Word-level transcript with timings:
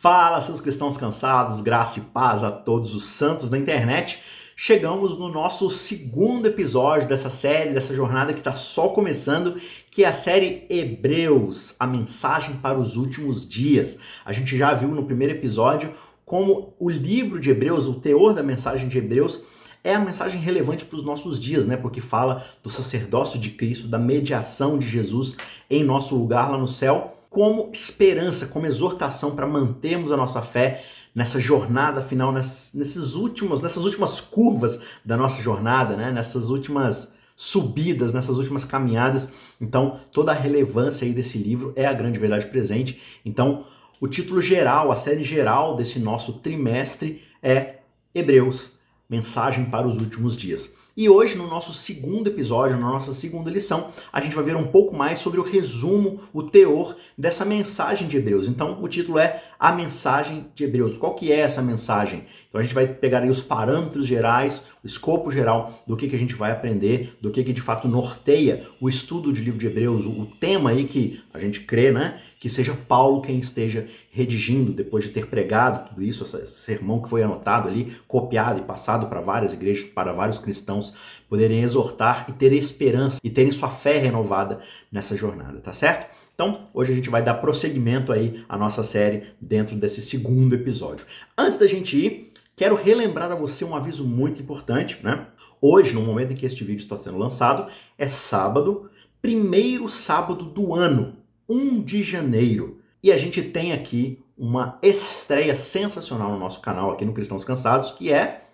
Fala, 0.00 0.40
seus 0.40 0.60
cristãos 0.60 0.96
cansados, 0.96 1.60
graça 1.60 1.98
e 1.98 2.02
paz 2.02 2.44
a 2.44 2.52
todos 2.52 2.94
os 2.94 3.02
santos 3.02 3.50
da 3.50 3.58
internet. 3.58 4.22
Chegamos 4.54 5.18
no 5.18 5.28
nosso 5.28 5.68
segundo 5.70 6.46
episódio 6.46 7.08
dessa 7.08 7.28
série, 7.28 7.74
dessa 7.74 7.92
jornada 7.92 8.32
que 8.32 8.38
está 8.38 8.54
só 8.54 8.90
começando, 8.90 9.60
que 9.90 10.04
é 10.04 10.06
a 10.06 10.12
série 10.12 10.64
Hebreus, 10.70 11.74
a 11.80 11.86
mensagem 11.88 12.54
para 12.58 12.78
os 12.78 12.94
últimos 12.94 13.44
dias. 13.44 13.98
A 14.24 14.32
gente 14.32 14.56
já 14.56 14.72
viu 14.72 14.90
no 14.90 15.02
primeiro 15.02 15.34
episódio 15.34 15.92
como 16.24 16.76
o 16.78 16.88
livro 16.88 17.40
de 17.40 17.50
Hebreus, 17.50 17.88
o 17.88 17.94
teor 17.94 18.34
da 18.34 18.42
mensagem 18.44 18.88
de 18.88 18.98
Hebreus, 18.98 19.42
é 19.82 19.96
a 19.96 20.00
mensagem 20.00 20.40
relevante 20.40 20.84
para 20.84 20.96
os 20.96 21.04
nossos 21.04 21.40
dias, 21.40 21.66
né? 21.66 21.76
Porque 21.76 22.00
fala 22.00 22.44
do 22.62 22.70
sacerdócio 22.70 23.36
de 23.36 23.50
Cristo, 23.50 23.88
da 23.88 23.98
mediação 23.98 24.78
de 24.78 24.88
Jesus 24.88 25.36
em 25.68 25.82
nosso 25.82 26.14
lugar 26.14 26.52
lá 26.52 26.56
no 26.56 26.68
céu 26.68 27.17
como 27.30 27.70
esperança, 27.72 28.46
como 28.46 28.66
exortação 28.66 29.34
para 29.34 29.46
mantermos 29.46 30.12
a 30.12 30.16
nossa 30.16 30.42
fé 30.42 30.84
nessa 31.14 31.40
jornada 31.40 32.00
final, 32.00 32.32
nesses 32.32 33.14
últimos, 33.14 33.60
nessas 33.60 33.84
últimas 33.84 34.20
curvas 34.20 34.80
da 35.04 35.16
nossa 35.16 35.42
jornada, 35.42 35.96
né? 35.96 36.12
nessas 36.12 36.48
últimas 36.48 37.12
subidas, 37.36 38.14
nessas 38.14 38.36
últimas 38.36 38.64
caminhadas. 38.64 39.32
Então, 39.60 40.00
toda 40.12 40.32
a 40.32 40.34
relevância 40.34 41.04
aí 41.06 41.12
desse 41.12 41.38
livro 41.38 41.72
é 41.76 41.86
a 41.86 41.92
grande 41.92 42.18
verdade 42.18 42.46
presente. 42.46 43.00
Então, 43.24 43.66
o 44.00 44.06
título 44.06 44.40
geral, 44.40 44.92
a 44.92 44.96
série 44.96 45.24
geral 45.24 45.74
desse 45.76 45.98
nosso 45.98 46.34
trimestre 46.34 47.22
é 47.42 47.78
Hebreus, 48.14 48.78
mensagem 49.08 49.64
para 49.64 49.86
os 49.86 49.96
últimos 49.96 50.36
dias. 50.36 50.77
E 50.98 51.08
hoje, 51.08 51.38
no 51.38 51.46
nosso 51.46 51.72
segundo 51.72 52.26
episódio, 52.26 52.76
na 52.76 52.90
nossa 52.90 53.14
segunda 53.14 53.48
lição, 53.48 53.86
a 54.12 54.20
gente 54.20 54.34
vai 54.34 54.42
ver 54.42 54.56
um 54.56 54.66
pouco 54.66 54.96
mais 54.96 55.20
sobre 55.20 55.38
o 55.38 55.44
resumo, 55.44 56.18
o 56.32 56.42
teor 56.42 56.96
dessa 57.16 57.44
mensagem 57.44 58.08
de 58.08 58.16
Hebreus. 58.16 58.48
Então, 58.48 58.82
o 58.82 58.88
título 58.88 59.16
é 59.16 59.44
A 59.60 59.70
Mensagem 59.70 60.48
de 60.56 60.64
Hebreus. 60.64 60.98
Qual 60.98 61.14
que 61.14 61.30
é 61.30 61.38
essa 61.38 61.62
mensagem? 61.62 62.24
Então, 62.48 62.60
a 62.60 62.64
gente 62.64 62.74
vai 62.74 62.88
pegar 62.88 63.22
aí 63.22 63.30
os 63.30 63.40
parâmetros 63.40 64.08
gerais, 64.08 64.64
o 64.82 64.88
escopo 64.88 65.30
geral 65.30 65.72
do 65.86 65.96
que, 65.96 66.08
que 66.08 66.16
a 66.16 66.18
gente 66.18 66.34
vai 66.34 66.50
aprender, 66.50 67.16
do 67.20 67.30
que, 67.30 67.44
que 67.44 67.52
de 67.52 67.60
fato 67.60 67.86
norteia 67.86 68.66
o 68.80 68.88
estudo 68.88 69.32
de 69.32 69.40
livro 69.40 69.60
de 69.60 69.68
Hebreus, 69.68 70.04
o 70.04 70.26
tema 70.40 70.70
aí 70.70 70.84
que 70.84 71.22
a 71.32 71.38
gente 71.38 71.60
crê, 71.60 71.92
né? 71.92 72.20
Que 72.38 72.48
seja 72.48 72.76
Paulo 72.86 73.20
quem 73.20 73.38
esteja 73.38 73.86
redigindo, 74.10 74.72
depois 74.72 75.04
de 75.04 75.10
ter 75.10 75.26
pregado 75.26 75.88
tudo 75.88 76.02
isso, 76.02 76.24
esse 76.24 76.60
sermão 76.60 77.02
que 77.02 77.08
foi 77.08 77.22
anotado 77.22 77.68
ali, 77.68 77.96
copiado 78.06 78.60
e 78.60 78.62
passado 78.62 79.06
para 79.06 79.20
várias 79.20 79.52
igrejas, 79.52 79.84
para 79.88 80.12
vários 80.12 80.38
cristãos 80.38 80.94
poderem 81.28 81.62
exortar 81.62 82.26
e 82.28 82.32
ter 82.32 82.52
esperança 82.52 83.18
e 83.22 83.30
terem 83.30 83.52
sua 83.52 83.68
fé 83.68 83.98
renovada 83.98 84.60
nessa 84.90 85.16
jornada, 85.16 85.60
tá 85.60 85.72
certo? 85.72 86.08
Então, 86.34 86.66
hoje 86.72 86.92
a 86.92 86.94
gente 86.94 87.10
vai 87.10 87.20
dar 87.20 87.34
prosseguimento 87.34 88.12
aí 88.12 88.44
à 88.48 88.56
nossa 88.56 88.84
série 88.84 89.24
dentro 89.40 89.74
desse 89.74 90.00
segundo 90.00 90.54
episódio. 90.54 91.04
Antes 91.36 91.58
da 91.58 91.66
gente 91.66 91.96
ir, 91.96 92.32
quero 92.54 92.76
relembrar 92.76 93.32
a 93.32 93.34
você 93.34 93.64
um 93.64 93.74
aviso 93.74 94.04
muito 94.04 94.40
importante, 94.40 94.98
né? 95.02 95.26
Hoje, 95.60 95.92
no 95.92 96.00
momento 96.00 96.32
em 96.32 96.36
que 96.36 96.46
este 96.46 96.62
vídeo 96.62 96.82
está 96.82 96.96
sendo 96.96 97.18
lançado, 97.18 97.68
é 97.98 98.06
sábado, 98.06 98.88
primeiro 99.20 99.88
sábado 99.88 100.44
do 100.44 100.72
ano. 100.72 101.17
1 101.48 101.82
de 101.82 102.02
janeiro. 102.02 102.80
E 103.02 103.12
a 103.12 103.18
gente 103.18 103.42
tem 103.42 103.72
aqui 103.72 104.22
uma 104.36 104.78
estreia 104.82 105.54
sensacional 105.54 106.32
no 106.32 106.38
nosso 106.38 106.60
canal, 106.60 106.92
aqui 106.92 107.04
no 107.04 107.12
Cristãos 107.12 107.44
Cansados, 107.44 107.92
que 107.92 108.12
é 108.12 108.47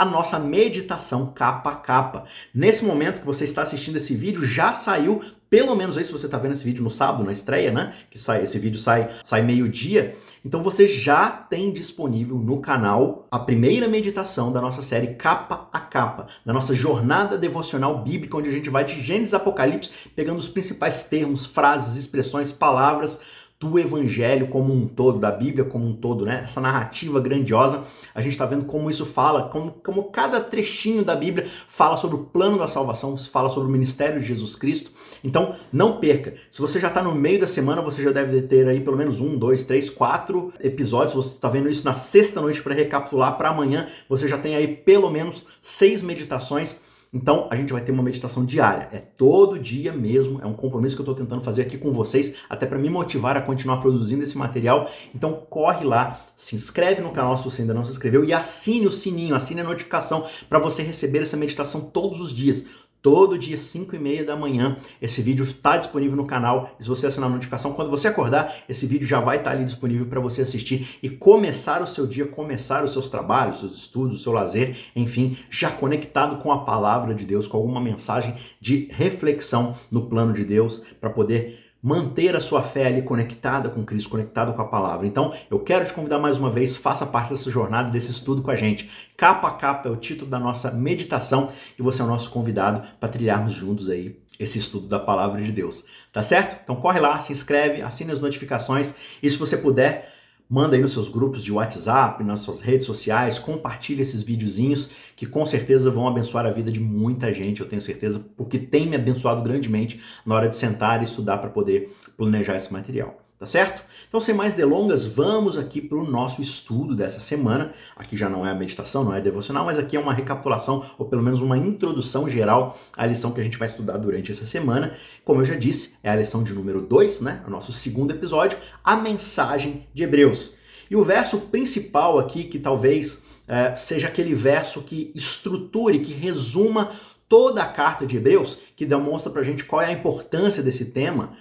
a 0.00 0.04
nossa 0.06 0.38
meditação 0.38 1.26
capa 1.26 1.72
a 1.72 1.76
capa. 1.76 2.24
Nesse 2.54 2.82
momento 2.86 3.20
que 3.20 3.26
você 3.26 3.44
está 3.44 3.60
assistindo 3.60 3.96
esse 3.96 4.14
vídeo, 4.14 4.42
já 4.46 4.72
saiu, 4.72 5.20
pelo 5.50 5.76
menos 5.76 5.98
aí 5.98 6.04
se 6.04 6.10
você 6.10 6.24
está 6.24 6.38
vendo 6.38 6.52
esse 6.52 6.64
vídeo 6.64 6.82
no 6.82 6.90
sábado, 6.90 7.22
na 7.22 7.32
estreia, 7.32 7.70
né? 7.70 7.92
Que 8.10 8.18
sai, 8.18 8.42
esse 8.42 8.58
vídeo 8.58 8.80
sai, 8.80 9.10
sai 9.22 9.42
meio-dia. 9.42 10.16
Então 10.42 10.62
você 10.62 10.86
já 10.86 11.28
tem 11.28 11.70
disponível 11.70 12.38
no 12.38 12.62
canal 12.62 13.28
a 13.30 13.38
primeira 13.38 13.86
meditação 13.86 14.50
da 14.50 14.58
nossa 14.58 14.82
série 14.82 15.08
Capa 15.16 15.68
a 15.70 15.80
Capa, 15.80 16.28
da 16.46 16.52
nossa 16.54 16.74
jornada 16.74 17.36
devocional 17.36 18.02
bíblica, 18.02 18.38
onde 18.38 18.48
a 18.48 18.52
gente 18.52 18.70
vai 18.70 18.86
de 18.86 19.02
Gênesis 19.02 19.34
Apocalipse, 19.34 19.90
pegando 20.16 20.38
os 20.38 20.48
principais 20.48 21.02
termos, 21.02 21.44
frases, 21.44 21.98
expressões, 21.98 22.52
palavras 22.52 23.20
do 23.60 23.78
Evangelho 23.78 24.46
como 24.46 24.72
um 24.72 24.88
todo, 24.88 25.18
da 25.18 25.30
Bíblia 25.30 25.66
como 25.66 25.86
um 25.86 25.92
todo, 25.92 26.24
né? 26.24 26.40
Essa 26.44 26.62
narrativa 26.62 27.20
grandiosa, 27.20 27.84
a 28.14 28.22
gente 28.22 28.32
está 28.32 28.46
vendo 28.46 28.64
como 28.64 28.88
isso 28.88 29.04
fala, 29.04 29.50
como, 29.50 29.72
como 29.84 30.04
cada 30.04 30.40
trechinho 30.40 31.04
da 31.04 31.14
Bíblia 31.14 31.46
fala 31.68 31.98
sobre 31.98 32.16
o 32.16 32.24
plano 32.24 32.58
da 32.58 32.66
salvação, 32.66 33.18
fala 33.18 33.50
sobre 33.50 33.68
o 33.68 33.72
ministério 33.72 34.18
de 34.18 34.26
Jesus 34.26 34.56
Cristo. 34.56 34.90
Então, 35.22 35.54
não 35.70 35.98
perca. 35.98 36.32
Se 36.50 36.58
você 36.58 36.80
já 36.80 36.88
está 36.88 37.02
no 37.02 37.14
meio 37.14 37.38
da 37.38 37.46
semana, 37.46 37.82
você 37.82 38.02
já 38.02 38.10
deve 38.10 38.40
ter 38.40 38.66
aí 38.66 38.80
pelo 38.80 38.96
menos 38.96 39.20
um, 39.20 39.36
dois, 39.36 39.66
três, 39.66 39.90
quatro 39.90 40.54
episódios. 40.58 41.12
Você 41.12 41.34
está 41.34 41.50
vendo 41.50 41.68
isso 41.68 41.84
na 41.84 41.92
sexta 41.92 42.40
noite 42.40 42.62
para 42.62 42.74
recapitular 42.74 43.36
para 43.36 43.50
amanhã. 43.50 43.86
Você 44.08 44.26
já 44.26 44.38
tem 44.38 44.56
aí 44.56 44.68
pelo 44.68 45.10
menos 45.10 45.46
seis 45.60 46.00
meditações 46.00 46.76
então, 47.12 47.48
a 47.50 47.56
gente 47.56 47.72
vai 47.72 47.82
ter 47.82 47.90
uma 47.90 48.04
meditação 48.04 48.44
diária. 48.44 48.88
É 48.92 48.98
todo 48.98 49.58
dia 49.58 49.92
mesmo. 49.92 50.40
É 50.40 50.46
um 50.46 50.52
compromisso 50.52 50.94
que 50.94 51.02
eu 51.02 51.10
estou 51.10 51.14
tentando 51.14 51.42
fazer 51.42 51.62
aqui 51.62 51.76
com 51.76 51.92
vocês, 51.92 52.36
até 52.48 52.66
para 52.66 52.78
me 52.78 52.88
motivar 52.88 53.36
a 53.36 53.42
continuar 53.42 53.78
produzindo 53.78 54.22
esse 54.22 54.38
material. 54.38 54.88
Então, 55.12 55.32
corre 55.50 55.84
lá, 55.84 56.24
se 56.36 56.54
inscreve 56.54 57.02
no 57.02 57.10
canal 57.10 57.36
se 57.36 57.44
você 57.44 57.62
ainda 57.62 57.74
não 57.74 57.84
se 57.84 57.90
inscreveu 57.90 58.24
e 58.24 58.32
assine 58.32 58.86
o 58.86 58.92
sininho, 58.92 59.34
assine 59.34 59.60
a 59.60 59.64
notificação 59.64 60.24
para 60.48 60.60
você 60.60 60.82
receber 60.82 61.22
essa 61.22 61.36
meditação 61.36 61.80
todos 61.80 62.20
os 62.20 62.32
dias. 62.32 62.66
Todo 63.02 63.38
dia, 63.38 63.56
5 63.56 63.96
e 63.96 63.98
meia 63.98 64.24
da 64.24 64.36
manhã, 64.36 64.76
esse 65.00 65.22
vídeo 65.22 65.42
está 65.42 65.78
disponível 65.78 66.16
no 66.16 66.26
canal. 66.26 66.76
E 66.78 66.82
se 66.82 66.88
você 66.88 67.06
assinar 67.06 67.30
a 67.30 67.32
notificação, 67.32 67.72
quando 67.72 67.90
você 67.90 68.08
acordar, 68.08 68.54
esse 68.68 68.86
vídeo 68.86 69.06
já 69.06 69.20
vai 69.20 69.38
estar 69.38 69.52
ali 69.52 69.64
disponível 69.64 70.04
para 70.04 70.20
você 70.20 70.42
assistir 70.42 70.98
e 71.02 71.08
começar 71.08 71.80
o 71.82 71.86
seu 71.86 72.06
dia, 72.06 72.26
começar 72.26 72.84
os 72.84 72.92
seus 72.92 73.08
trabalhos, 73.08 73.60
seus 73.60 73.74
estudos, 73.74 74.20
o 74.20 74.22
seu 74.22 74.32
lazer, 74.32 74.76
enfim, 74.94 75.38
já 75.50 75.70
conectado 75.70 76.42
com 76.42 76.52
a 76.52 76.64
palavra 76.64 77.14
de 77.14 77.24
Deus, 77.24 77.46
com 77.46 77.56
alguma 77.56 77.80
mensagem 77.80 78.34
de 78.60 78.88
reflexão 78.90 79.74
no 79.90 80.02
plano 80.02 80.34
de 80.34 80.44
Deus, 80.44 80.82
para 81.00 81.08
poder 81.08 81.59
manter 81.82 82.36
a 82.36 82.40
sua 82.40 82.62
fé 82.62 82.86
ali 82.86 83.02
conectada 83.02 83.68
com 83.68 83.84
Cristo, 83.84 84.10
conectada 84.10 84.52
com 84.52 84.62
a 84.62 84.68
palavra. 84.68 85.06
Então, 85.06 85.32
eu 85.50 85.58
quero 85.60 85.86
te 85.86 85.92
convidar 85.92 86.18
mais 86.18 86.36
uma 86.36 86.50
vez, 86.50 86.76
faça 86.76 87.06
parte 87.06 87.30
dessa 87.30 87.50
jornada, 87.50 87.90
desse 87.90 88.10
estudo 88.10 88.42
com 88.42 88.50
a 88.50 88.56
gente. 88.56 88.90
Capa 89.16 89.48
a 89.48 89.52
capa 89.52 89.88
é 89.88 89.92
o 89.92 89.96
título 89.96 90.30
da 90.30 90.38
nossa 90.38 90.70
meditação 90.70 91.50
e 91.78 91.82
você 91.82 92.02
é 92.02 92.04
o 92.04 92.08
nosso 92.08 92.30
convidado 92.30 92.82
para 92.98 93.08
trilharmos 93.08 93.54
juntos 93.54 93.88
aí 93.88 94.18
esse 94.38 94.58
estudo 94.58 94.88
da 94.88 94.98
palavra 94.98 95.42
de 95.42 95.52
Deus. 95.52 95.84
Tá 96.12 96.22
certo? 96.22 96.58
Então 96.64 96.76
corre 96.76 96.98
lá, 96.98 97.20
se 97.20 97.32
inscreve, 97.32 97.82
assine 97.82 98.10
as 98.10 98.20
notificações 98.20 98.94
e 99.22 99.28
se 99.28 99.36
você 99.36 99.56
puder, 99.56 100.12
Manda 100.50 100.74
aí 100.74 100.82
nos 100.82 100.90
seus 100.90 101.08
grupos 101.08 101.44
de 101.44 101.52
WhatsApp, 101.52 102.24
nas 102.24 102.40
suas 102.40 102.60
redes 102.60 102.84
sociais, 102.84 103.38
compartilhe 103.38 104.02
esses 104.02 104.24
videozinhos 104.24 104.90
que 105.14 105.24
com 105.24 105.46
certeza 105.46 105.92
vão 105.92 106.08
abençoar 106.08 106.44
a 106.44 106.50
vida 106.50 106.72
de 106.72 106.80
muita 106.80 107.32
gente, 107.32 107.60
eu 107.60 107.68
tenho 107.68 107.80
certeza, 107.80 108.18
porque 108.36 108.58
tem 108.58 108.88
me 108.88 108.96
abençoado 108.96 109.42
grandemente 109.42 110.02
na 110.26 110.34
hora 110.34 110.48
de 110.48 110.56
sentar 110.56 111.02
e 111.02 111.04
estudar 111.04 111.38
para 111.38 111.50
poder 111.50 111.96
planejar 112.16 112.56
esse 112.56 112.72
material 112.72 113.29
tá 113.40 113.46
certo? 113.46 113.82
Então, 114.06 114.20
sem 114.20 114.34
mais 114.34 114.52
delongas, 114.52 115.06
vamos 115.06 115.56
aqui 115.56 115.80
para 115.80 115.96
o 115.96 116.04
nosso 116.04 116.42
estudo 116.42 116.94
dessa 116.94 117.18
semana. 117.20 117.72
Aqui 117.96 118.14
já 118.14 118.28
não 118.28 118.46
é 118.46 118.50
a 118.50 118.54
meditação, 118.54 119.02
não 119.02 119.14
é 119.14 119.20
devocional, 119.20 119.64
mas 119.64 119.78
aqui 119.78 119.96
é 119.96 120.00
uma 120.00 120.12
recapitulação, 120.12 120.84
ou 120.98 121.06
pelo 121.06 121.22
menos 121.22 121.40
uma 121.40 121.56
introdução 121.56 122.28
geral 122.28 122.78
à 122.94 123.06
lição 123.06 123.32
que 123.32 123.40
a 123.40 123.42
gente 123.42 123.56
vai 123.56 123.66
estudar 123.66 123.96
durante 123.96 124.30
essa 124.30 124.46
semana. 124.46 124.94
Como 125.24 125.40
eu 125.40 125.46
já 125.46 125.54
disse, 125.54 125.94
é 126.02 126.10
a 126.10 126.16
lição 126.16 126.44
de 126.44 126.52
número 126.52 126.82
2, 126.82 127.22
né? 127.22 127.42
O 127.46 127.50
nosso 127.50 127.72
segundo 127.72 128.10
episódio, 128.10 128.58
a 128.84 128.94
mensagem 128.94 129.86
de 129.94 130.02
Hebreus. 130.02 130.52
E 130.90 130.94
o 130.94 131.02
verso 131.02 131.40
principal 131.42 132.18
aqui, 132.18 132.44
que 132.44 132.58
talvez 132.58 133.22
é, 133.48 133.74
seja 133.74 134.08
aquele 134.08 134.34
verso 134.34 134.82
que 134.82 135.10
estruture, 135.14 136.00
que 136.00 136.12
resuma 136.12 136.90
toda 137.26 137.62
a 137.62 137.68
carta 137.68 138.06
de 138.06 138.18
Hebreus, 138.18 138.58
que 138.76 138.84
demonstra 138.84 139.32
para 139.32 139.40
a 139.40 139.44
gente 139.44 139.64
qual 139.64 139.80
é 139.80 139.86
a 139.86 139.92
importância 139.92 140.62
desse 140.62 140.86
tema, 140.86 141.38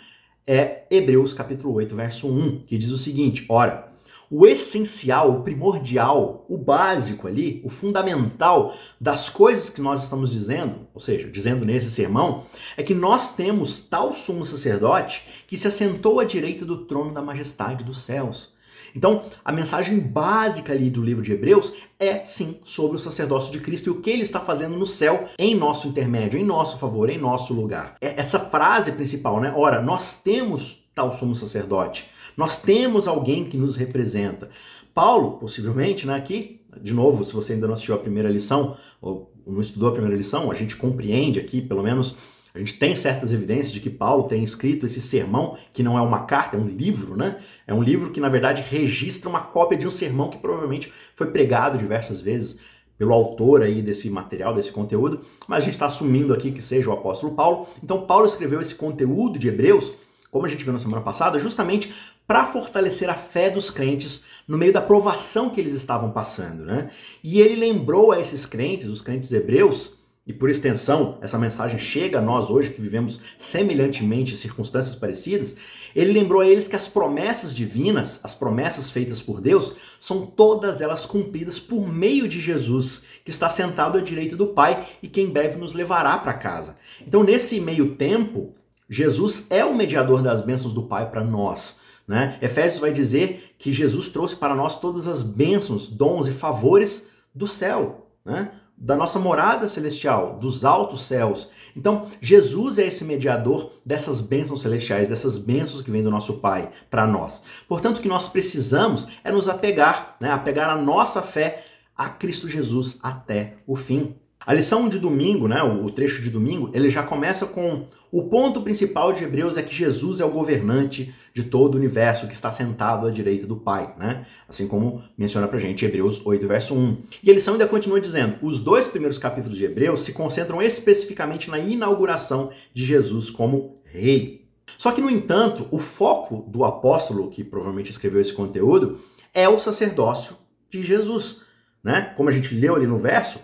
é 0.52 0.88
Hebreus 0.90 1.32
capítulo 1.32 1.76
8, 1.76 1.96
verso 1.96 2.28
1, 2.28 2.62
que 2.66 2.76
diz 2.76 2.90
o 2.90 2.98
seguinte: 2.98 3.46
Ora, 3.48 3.94
o 4.32 4.48
essencial, 4.48 5.30
o 5.30 5.44
primordial, 5.44 6.44
o 6.50 6.58
básico 6.58 7.28
ali, 7.28 7.62
o 7.64 7.70
fundamental 7.70 8.76
das 9.00 9.30
coisas 9.30 9.70
que 9.70 9.80
nós 9.80 10.04
estamos 10.04 10.32
dizendo, 10.32 10.88
ou 10.92 11.00
seja, 11.00 11.30
dizendo 11.30 11.64
nesse 11.64 11.92
sermão, 11.92 12.46
é 12.76 12.82
que 12.82 12.96
nós 12.96 13.36
temos 13.36 13.82
tal 13.88 14.12
sumo 14.12 14.44
sacerdote 14.44 15.24
que 15.48 15.56
se 15.56 15.68
assentou 15.68 16.20
à 16.20 16.24
direita 16.24 16.66
do 16.66 16.86
trono 16.86 17.14
da 17.14 17.22
majestade 17.22 17.84
dos 17.84 18.00
céus 18.00 18.58
então, 18.96 19.24
a 19.44 19.52
mensagem 19.52 20.00
básica 20.00 20.74
ali 20.74 20.90
do 20.90 21.04
livro 21.04 21.24
de 21.24 21.34
Hebreus 21.34 21.74
é 22.00 22.24
sim 22.26 22.60
sobre 22.64 22.98
o 22.98 23.00
sacerdócio 23.00 23.52
de 23.52 23.60
Cristo 23.60 23.88
e 23.88 23.90
o 23.92 24.02
que 24.02 24.10
ele 24.10 24.24
está 24.24 24.40
fazendo 24.40 24.78
no 24.78 24.86
céu 24.86 25.30
em 25.38 25.56
nosso 25.56 25.88
intermédio, 25.88 26.40
em 26.40 26.44
nosso 26.44 26.78
favor, 26.78 27.10
em 27.10 27.18
nosso 27.18 27.54
lugar. 27.54 27.96
É 28.02 28.20
essa 28.20 28.40
frase 28.40 28.92
principal, 28.94 29.40
né? 29.40 29.54
Ora, 29.56 29.82
nós 29.82 30.22
temos 30.22 30.90
tal 30.96 31.14
sumo 31.14 31.36
sacerdote. 31.36 32.10
Nós 32.36 32.62
temos 32.62 33.08
alguém 33.08 33.46
que 33.46 33.58
nos 33.58 33.76
representa. 33.76 34.50
Paulo, 34.94 35.38
possivelmente, 35.38 36.08
né, 36.08 36.16
aqui, 36.16 36.62
de 36.82 36.94
novo, 36.94 37.26
se 37.26 37.34
você 37.34 37.54
ainda 37.54 37.68
não 37.68 37.74
assistiu 37.74 37.96
a 37.96 38.00
primeira 38.00 38.30
lição, 38.30 38.78
ou 39.02 39.32
não 39.46 39.62
estudou 39.62 39.90
a 39.90 39.92
primeira 39.92 40.16
lição, 40.16 40.52
a 40.52 40.56
gente 40.56 40.76
compreende 40.76 41.40
aqui, 41.40 41.62
pelo 41.62 41.84
menos, 41.84 42.16
a 42.60 42.66
gente 42.66 42.78
tem 42.78 42.94
certas 42.94 43.32
evidências 43.32 43.72
de 43.72 43.80
que 43.80 43.90
Paulo 43.90 44.28
tem 44.28 44.44
escrito 44.44 44.86
esse 44.86 45.00
sermão, 45.02 45.58
que 45.72 45.82
não 45.82 45.98
é 45.98 46.02
uma 46.02 46.26
carta, 46.26 46.58
é 46.58 46.60
um 46.60 46.68
livro, 46.68 47.16
né? 47.16 47.38
É 47.66 47.74
um 47.74 47.82
livro 47.82 48.12
que, 48.12 48.20
na 48.20 48.28
verdade, 48.28 48.62
registra 48.62 49.30
uma 49.30 49.40
cópia 49.40 49.78
de 49.78 49.88
um 49.88 49.92
sermão 49.92 50.30
que 50.30 50.38
provavelmente 50.38 50.92
foi 51.16 51.28
pregado 51.28 51.78
diversas 51.78 52.20
vezes 52.20 52.60
pelo 52.98 53.14
autor 53.14 53.62
aí 53.62 53.82
desse 53.82 54.10
material, 54.10 54.54
desse 54.54 54.72
conteúdo, 54.72 55.22
mas 55.48 55.60
a 55.60 55.62
gente 55.62 55.76
está 55.76 55.86
assumindo 55.86 56.34
aqui 56.34 56.52
que 56.52 56.62
seja 56.62 56.90
o 56.90 56.94
apóstolo 56.94 57.34
Paulo. 57.34 57.66
Então, 57.82 58.06
Paulo 58.06 58.26
escreveu 58.26 58.60
esse 58.60 58.76
conteúdo 58.76 59.40
de 59.40 59.48
Hebreus, 59.48 59.94
como 60.30 60.46
a 60.46 60.50
gente 60.50 60.66
viu 60.66 60.74
na 60.74 60.80
semana 60.80 61.02
passada, 61.02 61.40
justamente 61.40 61.94
para 62.28 62.46
fortalecer 62.46 63.10
a 63.10 63.16
fé 63.16 63.50
dos 63.50 63.72
crentes 63.72 64.26
no 64.46 64.58
meio 64.58 64.74
da 64.74 64.82
provação 64.82 65.50
que 65.50 65.62
eles 65.62 65.76
estavam 65.76 66.12
passando, 66.12 66.66
né? 66.66 66.90
E 67.24 67.40
ele 67.40 67.56
lembrou 67.56 68.12
a 68.12 68.20
esses 68.20 68.46
crentes, 68.46 68.90
os 68.90 69.02
crentes 69.02 69.32
hebreus, 69.32 69.99
e 70.30 70.34
por 70.34 70.48
extensão, 70.48 71.18
essa 71.22 71.40
mensagem 71.40 71.80
chega 71.80 72.20
a 72.20 72.22
nós 72.22 72.52
hoje 72.52 72.70
que 72.70 72.80
vivemos 72.80 73.20
semelhantemente 73.36 74.38
circunstâncias 74.38 74.94
parecidas. 74.94 75.58
Ele 75.96 76.14
lembrou 76.14 76.40
a 76.40 76.48
eles 76.48 76.68
que 76.68 76.76
as 76.76 76.88
promessas 76.88 77.52
divinas, 77.52 78.20
as 78.24 78.36
promessas 78.36 78.92
feitas 78.92 79.20
por 79.24 79.42
Deus, 79.42 79.76
são 80.00 80.28
todas 80.28 80.82
elas 80.82 81.04
cumpridas 81.04 81.58
por 81.58 81.92
meio 81.92 82.28
de 82.28 82.40
Jesus, 82.40 83.06
que 83.26 83.32
está 83.32 83.50
sentado 83.50 83.98
à 83.98 84.02
direita 84.02 84.36
do 84.36 84.46
Pai 84.46 84.88
e 85.02 85.08
que 85.08 85.20
em 85.20 85.32
breve 85.32 85.58
nos 85.58 85.74
levará 85.74 86.16
para 86.20 86.34
casa. 86.34 86.78
Então, 87.02 87.24
nesse 87.24 87.60
meio 87.60 87.96
tempo, 87.96 88.54
Jesus 88.88 89.48
é 89.50 89.66
o 89.66 89.74
mediador 89.74 90.22
das 90.22 90.42
bênçãos 90.42 90.76
do 90.76 90.84
Pai 90.84 91.10
para 91.10 91.24
nós. 91.24 91.80
Né? 92.08 92.38
Efésios 92.40 92.80
vai 92.80 92.94
dizer 92.94 93.56
que 93.58 93.74
Jesus 93.74 94.10
trouxe 94.10 94.36
para 94.36 94.54
nós 94.54 94.80
todas 94.80 95.08
as 95.08 95.24
bênçãos, 95.24 95.90
dons 95.90 96.28
e 96.28 96.32
favores 96.32 97.10
do 97.34 97.48
céu. 97.48 98.06
Né? 98.24 98.52
Da 98.80 98.96
nossa 98.96 99.20
morada 99.20 99.68
celestial, 99.68 100.40
dos 100.40 100.64
altos 100.64 101.02
céus. 101.04 101.50
Então, 101.76 102.08
Jesus 102.22 102.80
é 102.80 102.88
esse 102.88 103.04
mediador 103.04 103.72
dessas 103.86 104.22
bênçãos 104.22 104.62
celestiais, 104.62 105.10
dessas 105.10 105.38
bênçãos 105.38 105.82
que 105.82 105.92
vêm 105.92 106.02
do 106.02 106.10
nosso 106.10 106.40
Pai 106.40 106.72
para 106.90 107.06
nós. 107.06 107.44
Portanto, 107.68 107.98
o 107.98 108.02
que 108.02 108.08
nós 108.08 108.30
precisamos 108.30 109.08
é 109.24 109.32
nos 109.32 109.50
apegar, 109.50 110.16
né, 110.20 110.32
apegar 110.32 110.70
a 110.70 110.82
nossa 110.82 111.22
fé 111.22 111.66
a 111.96 112.08
Cristo 112.08 112.48
Jesus 112.48 112.98
até 113.04 113.56
o 113.68 113.76
fim. 113.76 114.16
A 114.50 114.54
lição 114.56 114.90
de 114.90 114.98
domingo, 114.98 115.48
né, 115.48 115.62
o 115.62 115.92
trecho 115.92 116.24
de 116.24 116.30
domingo, 116.32 116.72
ele 116.74 116.90
já 116.90 117.04
começa 117.04 117.46
com 117.46 117.86
o 118.12 118.24
ponto 118.24 118.62
principal 118.62 119.14
de 119.14 119.24
Hebreus 119.24 119.58
é 119.58 119.62
que 119.62 119.76
Jesus 119.76 120.20
é 120.20 120.26
o 120.26 120.32
governante 120.32 121.14
de 121.36 121.44
todo 121.44 121.76
o 121.76 121.78
universo 121.78 122.26
que 122.26 122.34
está 122.34 122.52
sentado 122.52 123.06
à 123.06 123.12
direita 123.12 123.46
do 123.46 123.56
Pai, 123.56 123.94
né? 124.00 124.26
Assim 124.48 124.68
como 124.68 125.04
menciona 125.16 125.48
pra 125.48 125.60
gente 125.60 125.86
Hebreus 125.86 126.26
8, 126.26 126.48
verso 126.48 126.74
1. 126.74 126.98
E 127.22 127.30
a 127.30 127.34
lição 127.36 127.54
ainda 127.54 127.68
continua 127.68 128.02
dizendo: 128.02 128.38
os 128.42 128.60
dois 128.60 128.88
primeiros 128.88 129.20
capítulos 129.20 129.56
de 129.56 129.66
Hebreus 129.66 130.00
se 130.00 130.14
concentram 130.14 130.60
especificamente 130.64 131.48
na 131.52 131.60
inauguração 131.60 132.50
de 132.74 132.84
Jesus 132.84 133.30
como 133.30 133.76
rei. 133.86 134.48
Só 134.80 134.92
que, 134.92 135.00
no 135.00 135.12
entanto, 135.12 135.68
o 135.70 135.78
foco 135.78 136.50
do 136.50 136.64
apóstolo 136.64 137.30
que 137.30 137.44
provavelmente 137.44 137.92
escreveu 137.92 138.20
esse 138.20 138.34
conteúdo 138.34 138.98
é 139.32 139.48
o 139.48 139.60
sacerdócio 139.60 140.38
de 140.72 140.82
Jesus. 140.82 141.42
Né? 141.84 142.14
Como 142.18 142.30
a 142.30 142.32
gente 142.32 142.56
leu 142.56 142.76
ali 142.76 142.88
no 142.88 142.98
verso, 142.98 143.40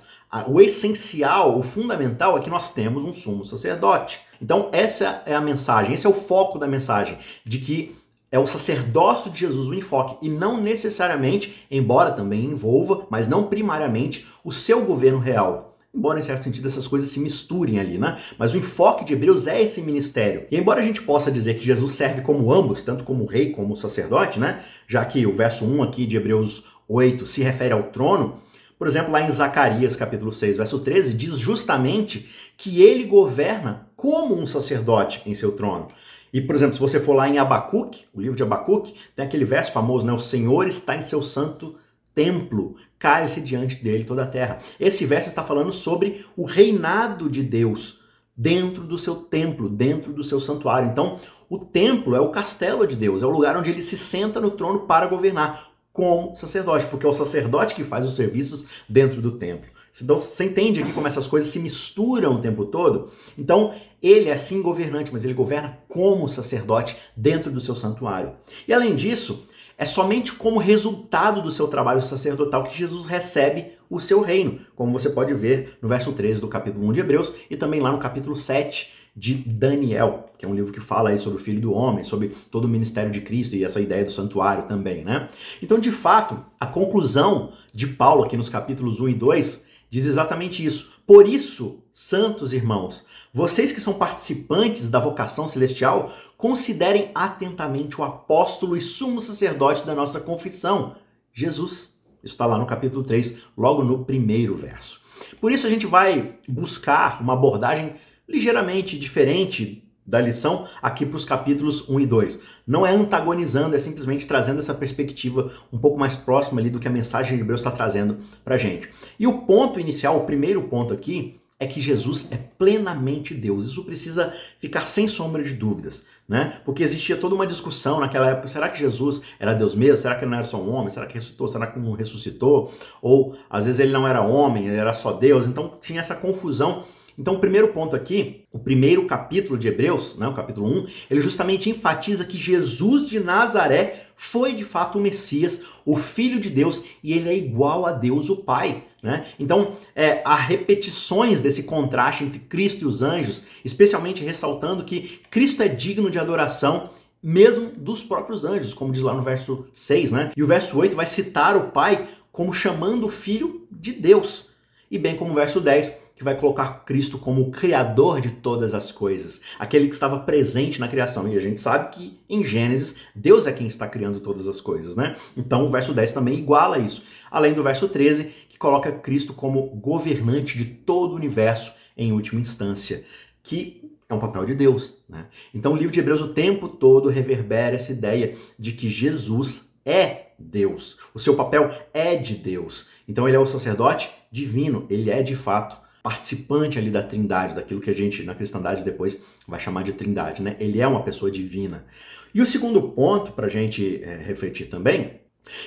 o 0.47 0.59
essencial, 0.59 1.57
o 1.57 1.63
fundamental 1.63 2.37
é 2.37 2.41
que 2.41 2.49
nós 2.49 2.73
temos 2.73 3.05
um 3.05 3.13
sumo 3.13 3.45
sacerdote. 3.45 4.19
Então, 4.41 4.69
essa 4.71 5.21
é 5.25 5.35
a 5.35 5.41
mensagem, 5.41 5.93
esse 5.93 6.05
é 6.05 6.09
o 6.09 6.13
foco 6.13 6.59
da 6.59 6.67
mensagem, 6.67 7.17
de 7.45 7.59
que 7.59 7.95
é 8.31 8.39
o 8.39 8.47
sacerdócio 8.47 9.31
de 9.31 9.39
Jesus 9.39 9.67
o 9.67 9.73
enfoque, 9.73 10.17
e 10.25 10.29
não 10.29 10.59
necessariamente, 10.59 11.65
embora 11.71 12.11
também 12.11 12.43
envolva, 12.43 13.07
mas 13.09 13.27
não 13.27 13.43
primariamente, 13.47 14.27
o 14.43 14.51
seu 14.51 14.83
governo 14.83 15.19
real. 15.19 15.77
Embora, 15.93 16.19
em 16.19 16.23
certo 16.23 16.43
sentido, 16.43 16.67
essas 16.67 16.87
coisas 16.87 17.09
se 17.09 17.21
misturem 17.21 17.79
ali, 17.79 17.97
né? 17.97 18.19
Mas 18.37 18.53
o 18.53 18.57
enfoque 18.57 19.05
de 19.05 19.13
Hebreus 19.13 19.47
é 19.47 19.61
esse 19.61 19.81
ministério. 19.81 20.45
E 20.51 20.57
embora 20.57 20.81
a 20.81 20.83
gente 20.83 21.01
possa 21.01 21.31
dizer 21.31 21.53
que 21.53 21.63
Jesus 21.63 21.91
serve 21.91 22.21
como 22.21 22.51
ambos, 22.51 22.81
tanto 22.81 23.05
como 23.05 23.25
rei 23.25 23.51
como 23.51 23.77
sacerdote, 23.77 24.37
né? 24.37 24.59
Já 24.85 25.05
que 25.05 25.25
o 25.25 25.31
verso 25.31 25.63
1 25.63 25.83
aqui 25.83 26.05
de 26.05 26.17
Hebreus 26.17 26.65
8 26.89 27.25
se 27.25 27.41
refere 27.41 27.73
ao 27.73 27.83
trono, 27.83 28.39
por 28.85 28.89
exemplo, 28.89 29.11
lá 29.11 29.23
em 29.23 29.31
Zacarias, 29.31 29.95
capítulo 29.95 30.31
6, 30.31 30.57
verso 30.57 30.77
13, 30.77 31.15
diz 31.15 31.39
justamente 31.39 32.29
que 32.55 32.83
ele 32.83 33.05
governa 33.05 33.89
como 33.95 34.39
um 34.39 34.45
sacerdote 34.45 35.23
em 35.25 35.33
seu 35.33 35.53
trono. 35.53 35.87
E, 36.31 36.39
por 36.39 36.53
exemplo, 36.55 36.75
se 36.75 36.79
você 36.79 36.99
for 36.99 37.15
lá 37.15 37.27
em 37.27 37.39
Abacuque, 37.39 38.05
o 38.13 38.21
livro 38.21 38.37
de 38.37 38.43
Abacuque, 38.43 38.93
tem 39.15 39.25
aquele 39.25 39.43
verso 39.43 39.71
famoso, 39.71 40.05
né? 40.05 40.13
O 40.13 40.19
Senhor 40.19 40.67
está 40.67 40.95
em 40.95 41.01
seu 41.01 41.23
santo 41.23 41.77
templo, 42.13 42.75
cai-se 42.99 43.41
diante 43.41 43.83
dele 43.83 44.03
toda 44.03 44.21
a 44.21 44.27
terra. 44.27 44.59
Esse 44.79 45.03
verso 45.03 45.29
está 45.29 45.41
falando 45.41 45.73
sobre 45.73 46.23
o 46.37 46.45
reinado 46.45 47.27
de 47.27 47.41
Deus 47.41 48.01
dentro 48.37 48.83
do 48.83 48.99
seu 48.99 49.15
templo, 49.15 49.67
dentro 49.67 50.13
do 50.13 50.23
seu 50.23 50.39
santuário. 50.39 50.91
Então, 50.91 51.17
o 51.49 51.57
templo 51.57 52.15
é 52.15 52.19
o 52.19 52.29
castelo 52.29 52.85
de 52.85 52.95
Deus, 52.95 53.23
é 53.23 53.25
o 53.25 53.31
lugar 53.31 53.57
onde 53.57 53.71
ele 53.71 53.81
se 53.81 53.97
senta 53.97 54.39
no 54.39 54.51
trono 54.51 54.81
para 54.81 55.07
governar 55.07 55.73
como 55.95 56.35
sacerdote, 56.35 56.87
porque 56.87 57.05
é 57.05 57.09
o 57.09 57.13
sacerdote 57.13 57.73
que 57.73 57.81
faz 57.81 58.05
os 58.05 58.17
serviços 58.17 58.67
dentro 58.87 59.21
do 59.21 59.31
templo. 59.31 59.69
Então 60.01 60.19
você 60.19 60.43
entende 60.43 60.81
aqui 60.81 60.91
como 60.91 61.07
essas 61.07 61.25
coisas 61.25 61.49
se 61.49 61.57
misturam 61.57 62.35
o 62.35 62.41
tempo 62.41 62.65
todo? 62.65 63.11
Então, 63.37 63.73
ele 64.03 64.27
é 64.27 64.35
sim 64.35 64.61
governante, 64.61 65.09
mas 65.13 65.23
ele 65.23 65.33
governa 65.33 65.79
como 65.87 66.27
sacerdote 66.27 66.97
dentro 67.15 67.49
do 67.49 67.61
seu 67.61 67.77
santuário. 67.77 68.33
E 68.67 68.73
além 68.73 68.93
disso, 68.93 69.47
é 69.77 69.85
somente 69.85 70.33
como 70.33 70.59
resultado 70.59 71.41
do 71.41 71.49
seu 71.49 71.69
trabalho 71.69 72.01
sacerdotal 72.01 72.63
que 72.63 72.77
Jesus 72.77 73.05
recebe 73.05 73.71
o 73.89 73.97
seu 73.97 74.19
reino, 74.19 74.59
como 74.75 74.91
você 74.91 75.09
pode 75.09 75.33
ver 75.33 75.77
no 75.81 75.87
verso 75.87 76.11
13 76.11 76.41
do 76.41 76.49
capítulo 76.49 76.89
1 76.89 76.91
de 76.91 76.99
Hebreus 76.99 77.33
e 77.49 77.55
também 77.55 77.79
lá 77.79 77.89
no 77.89 77.99
capítulo 77.99 78.35
7 78.35 78.91
de 79.15 79.33
Daniel, 79.33 80.29
que 80.37 80.45
é 80.45 80.49
um 80.49 80.53
livro 80.53 80.73
que 80.73 80.79
fala 80.79 81.11
aí 81.11 81.19
sobre 81.19 81.39
o 81.39 81.41
Filho 81.41 81.61
do 81.61 81.73
Homem, 81.73 82.03
sobre 82.03 82.35
todo 82.51 82.65
o 82.65 82.67
ministério 82.67 83.11
de 83.11 83.21
Cristo 83.21 83.55
e 83.55 83.63
essa 83.63 83.79
ideia 83.79 84.03
do 84.03 84.11
santuário 84.11 84.67
também, 84.67 85.05
né? 85.05 85.29
Então, 85.61 85.79
de 85.79 85.91
fato, 85.91 86.43
a 86.59 86.65
conclusão 86.65 87.53
de 87.73 87.87
Paulo 87.87 88.23
aqui 88.23 88.35
nos 88.35 88.49
capítulos 88.49 88.99
1 88.99 89.09
e 89.09 89.13
2 89.13 89.65
diz 89.89 90.05
exatamente 90.05 90.65
isso. 90.65 90.95
Por 91.07 91.27
isso, 91.29 91.79
santos 91.93 92.51
irmãos, 92.51 93.05
vocês 93.33 93.71
que 93.71 93.79
são 93.79 93.93
participantes 93.93 94.89
da 94.89 94.99
vocação 94.99 95.47
celestial, 95.47 96.11
considerem 96.37 97.11
atentamente 97.15 97.99
o 97.99 98.03
apóstolo 98.03 98.75
e 98.75 98.81
sumo 98.81 99.21
sacerdote 99.21 99.85
da 99.85 99.95
nossa 99.95 100.19
confissão, 100.19 100.95
Jesus. 101.33 101.95
Isso 102.21 102.33
está 102.33 102.45
lá 102.45 102.57
no 102.57 102.65
capítulo 102.65 103.03
3, 103.03 103.37
logo 103.57 103.83
no 103.83 104.03
primeiro 104.03 104.55
verso. 104.55 104.99
Por 105.39 105.51
isso 105.51 105.67
a 105.67 105.69
gente 105.69 105.85
vai 105.85 106.35
buscar 106.47 107.21
uma 107.21 107.33
abordagem 107.33 107.95
ligeiramente 108.27 108.97
diferente 108.97 109.85
da 110.05 110.21
lição 110.21 110.67
aqui 110.81 111.05
para 111.05 111.17
os 111.17 111.25
capítulos 111.25 111.89
1 111.89 111.99
e 111.99 112.05
2. 112.05 112.39
Não 112.67 112.85
é 112.85 112.91
antagonizando, 112.91 113.75
é 113.75 113.79
simplesmente 113.79 114.27
trazendo 114.27 114.59
essa 114.59 114.73
perspectiva 114.73 115.51
um 115.73 115.77
pouco 115.77 115.99
mais 115.99 116.15
próxima 116.15 116.61
ali 116.61 116.69
do 116.69 116.79
que 116.79 116.87
a 116.87 116.91
mensagem 116.91 117.35
de 117.35 117.41
Hebreus 117.41 117.61
está 117.61 117.71
trazendo 117.71 118.17
para 118.43 118.57
gente. 118.57 118.89
E 119.19 119.25
o 119.25 119.41
ponto 119.41 119.79
inicial, 119.79 120.17
o 120.17 120.25
primeiro 120.25 120.61
ponto 120.63 120.93
aqui, 120.93 121.39
é 121.59 121.65
que 121.65 121.79
Jesus 121.81 122.27
é 122.31 122.37
plenamente 122.37 123.33
Deus. 123.33 123.65
Isso 123.65 123.83
precisa 123.85 124.33
ficar 124.59 124.85
sem 124.85 125.07
sombra 125.07 125.41
de 125.41 125.53
dúvidas, 125.53 126.05
né? 126.27 126.59
Porque 126.65 126.83
existia 126.83 127.15
toda 127.15 127.33
uma 127.33 127.47
discussão 127.47 127.99
naquela 127.99 128.29
época: 128.29 128.47
será 128.47 128.69
que 128.69 128.77
Jesus 128.77 129.21
era 129.39 129.53
Deus 129.53 129.73
mesmo? 129.73 129.97
Será 129.97 130.15
que 130.15 130.25
ele 130.25 130.31
não 130.31 130.37
era 130.37 130.45
só 130.45 130.57
um 130.57 130.69
homem? 130.73 130.91
Será 130.91 131.05
que 131.05 131.13
ressuscitou? 131.13 131.47
Será 131.47 131.67
que 131.67 131.79
não 131.79 131.93
ressuscitou? 131.93 132.73
Ou 133.01 133.37
às 133.49 133.65
vezes 133.65 133.79
ele 133.79 133.93
não 133.93 134.05
era 134.05 134.21
homem, 134.21 134.67
ele 134.67 134.75
era 134.75 134.93
só 134.93 135.13
Deus. 135.13 135.47
Então 135.47 135.77
tinha 135.81 136.01
essa 136.01 136.15
confusão 136.15 136.83
então, 137.17 137.35
o 137.35 137.39
primeiro 137.39 137.69
ponto 137.69 137.95
aqui, 137.95 138.43
o 138.51 138.59
primeiro 138.59 139.05
capítulo 139.05 139.57
de 139.57 139.67
Hebreus, 139.67 140.17
né, 140.17 140.27
o 140.27 140.33
capítulo 140.33 140.67
1, 140.67 140.87
ele 141.09 141.21
justamente 141.21 141.69
enfatiza 141.69 142.25
que 142.25 142.37
Jesus 142.37 143.07
de 143.07 143.19
Nazaré 143.19 144.07
foi 144.17 144.53
de 144.53 144.63
fato 144.63 144.97
o 144.97 145.01
Messias, 145.01 145.61
o 145.85 145.95
Filho 145.95 146.39
de 146.39 146.49
Deus, 146.49 146.83
e 147.03 147.13
ele 147.13 147.29
é 147.29 147.35
igual 147.35 147.85
a 147.85 147.91
Deus 147.91 148.29
o 148.29 148.43
Pai. 148.43 148.83
Né? 149.01 149.25
Então, 149.39 149.73
é, 149.95 150.21
há 150.25 150.35
repetições 150.35 151.41
desse 151.41 151.63
contraste 151.63 152.23
entre 152.23 152.39
Cristo 152.39 152.83
e 152.83 152.87
os 152.87 153.01
anjos, 153.01 153.43
especialmente 153.63 154.23
ressaltando 154.23 154.83
que 154.83 155.21
Cristo 155.29 155.63
é 155.63 155.67
digno 155.67 156.09
de 156.09 156.19
adoração 156.19 156.89
mesmo 157.21 157.71
dos 157.75 158.03
próprios 158.03 158.45
anjos, 158.45 158.73
como 158.73 158.93
diz 158.93 159.01
lá 159.01 159.13
no 159.13 159.23
verso 159.23 159.65
6, 159.73 160.11
né? 160.11 160.31
E 160.37 160.43
o 160.43 160.47
verso 160.47 160.77
8 160.77 160.95
vai 160.95 161.07
citar 161.07 161.57
o 161.57 161.71
Pai 161.71 162.07
como 162.31 162.53
chamando 162.53 163.07
o 163.07 163.09
Filho 163.09 163.65
de 163.71 163.93
Deus. 163.93 164.49
E 164.91 164.99
bem 164.99 165.15
como 165.15 165.31
o 165.31 165.35
verso 165.35 165.59
10, 165.59 166.04
que 166.15 166.23
vai 166.23 166.37
colocar 166.37 166.85
Cristo 166.85 167.17
como 167.17 167.41
o 167.41 167.51
criador 167.51 168.21
de 168.21 168.31
todas 168.31 168.73
as 168.73 168.91
coisas, 168.91 169.41
aquele 169.59 169.87
que 169.87 169.93
estava 169.93 170.19
presente 170.19 170.79
na 170.79 170.87
criação. 170.87 171.27
E 171.27 171.35
a 171.35 171.41
gente 171.41 171.59
sabe 171.59 171.93
que 171.93 172.19
em 172.29 172.43
Gênesis, 172.43 172.95
Deus 173.13 173.45
é 173.45 173.51
quem 173.51 173.67
está 173.67 173.87
criando 173.87 174.21
todas 174.21 174.47
as 174.47 174.61
coisas, 174.61 174.95
né? 174.95 175.15
Então 175.35 175.65
o 175.65 175.69
verso 175.69 175.93
10 175.93 176.13
também 176.13 176.37
iguala 176.37 176.79
isso. 176.79 177.03
Além 177.29 177.53
do 177.53 177.63
verso 177.63 177.89
13, 177.89 178.33
que 178.47 178.57
coloca 178.57 178.91
Cristo 178.91 179.33
como 179.33 179.67
governante 179.67 180.57
de 180.57 180.63
todo 180.63 181.11
o 181.11 181.15
universo 181.15 181.73
em 181.97 182.13
última 182.13 182.39
instância, 182.39 183.03
que 183.43 183.91
é 184.07 184.13
um 184.13 184.19
papel 184.19 184.45
de 184.45 184.55
Deus, 184.55 184.97
né? 185.09 185.25
Então 185.53 185.73
o 185.73 185.75
livro 185.75 185.91
de 185.91 185.99
Hebreus 185.99 186.21
o 186.21 186.33
tempo 186.33 186.69
todo 186.69 187.09
reverbera 187.09 187.75
essa 187.75 187.91
ideia 187.91 188.35
de 188.57 188.71
que 188.71 188.87
Jesus 188.87 189.73
é 189.83 190.27
Deus. 190.39 190.97
O 191.13 191.19
seu 191.19 191.35
papel 191.35 191.71
é 191.93 192.15
de 192.15 192.35
Deus. 192.35 192.87
Então 193.07 193.27
ele 193.27 193.35
é 193.35 193.39
o 193.39 193.45
sacerdote 193.45 194.09
divino, 194.31 194.85
ele 194.89 195.09
é 195.09 195.21
de 195.21 195.35
fato 195.35 195.84
participante 196.05 196.77
ali 196.77 196.91
da 196.91 197.01
trindade, 197.01 197.55
daquilo 197.55 197.81
que 197.81 197.89
a 197.89 197.95
gente 197.95 198.21
na 198.21 198.35
cristandade 198.35 198.83
depois 198.83 199.17
vai 199.47 199.59
chamar 199.59 199.83
de 199.83 199.93
trindade, 199.93 200.43
né? 200.43 200.55
Ele 200.59 200.79
é 200.79 200.87
uma 200.87 201.01
pessoa 201.01 201.31
divina. 201.31 201.83
E 202.31 202.39
o 202.43 202.45
segundo 202.45 202.79
ponto 202.89 203.31
para 203.31 203.47
a 203.47 203.49
gente 203.49 204.03
é, 204.03 204.17
refletir 204.17 204.67
também 204.67 205.19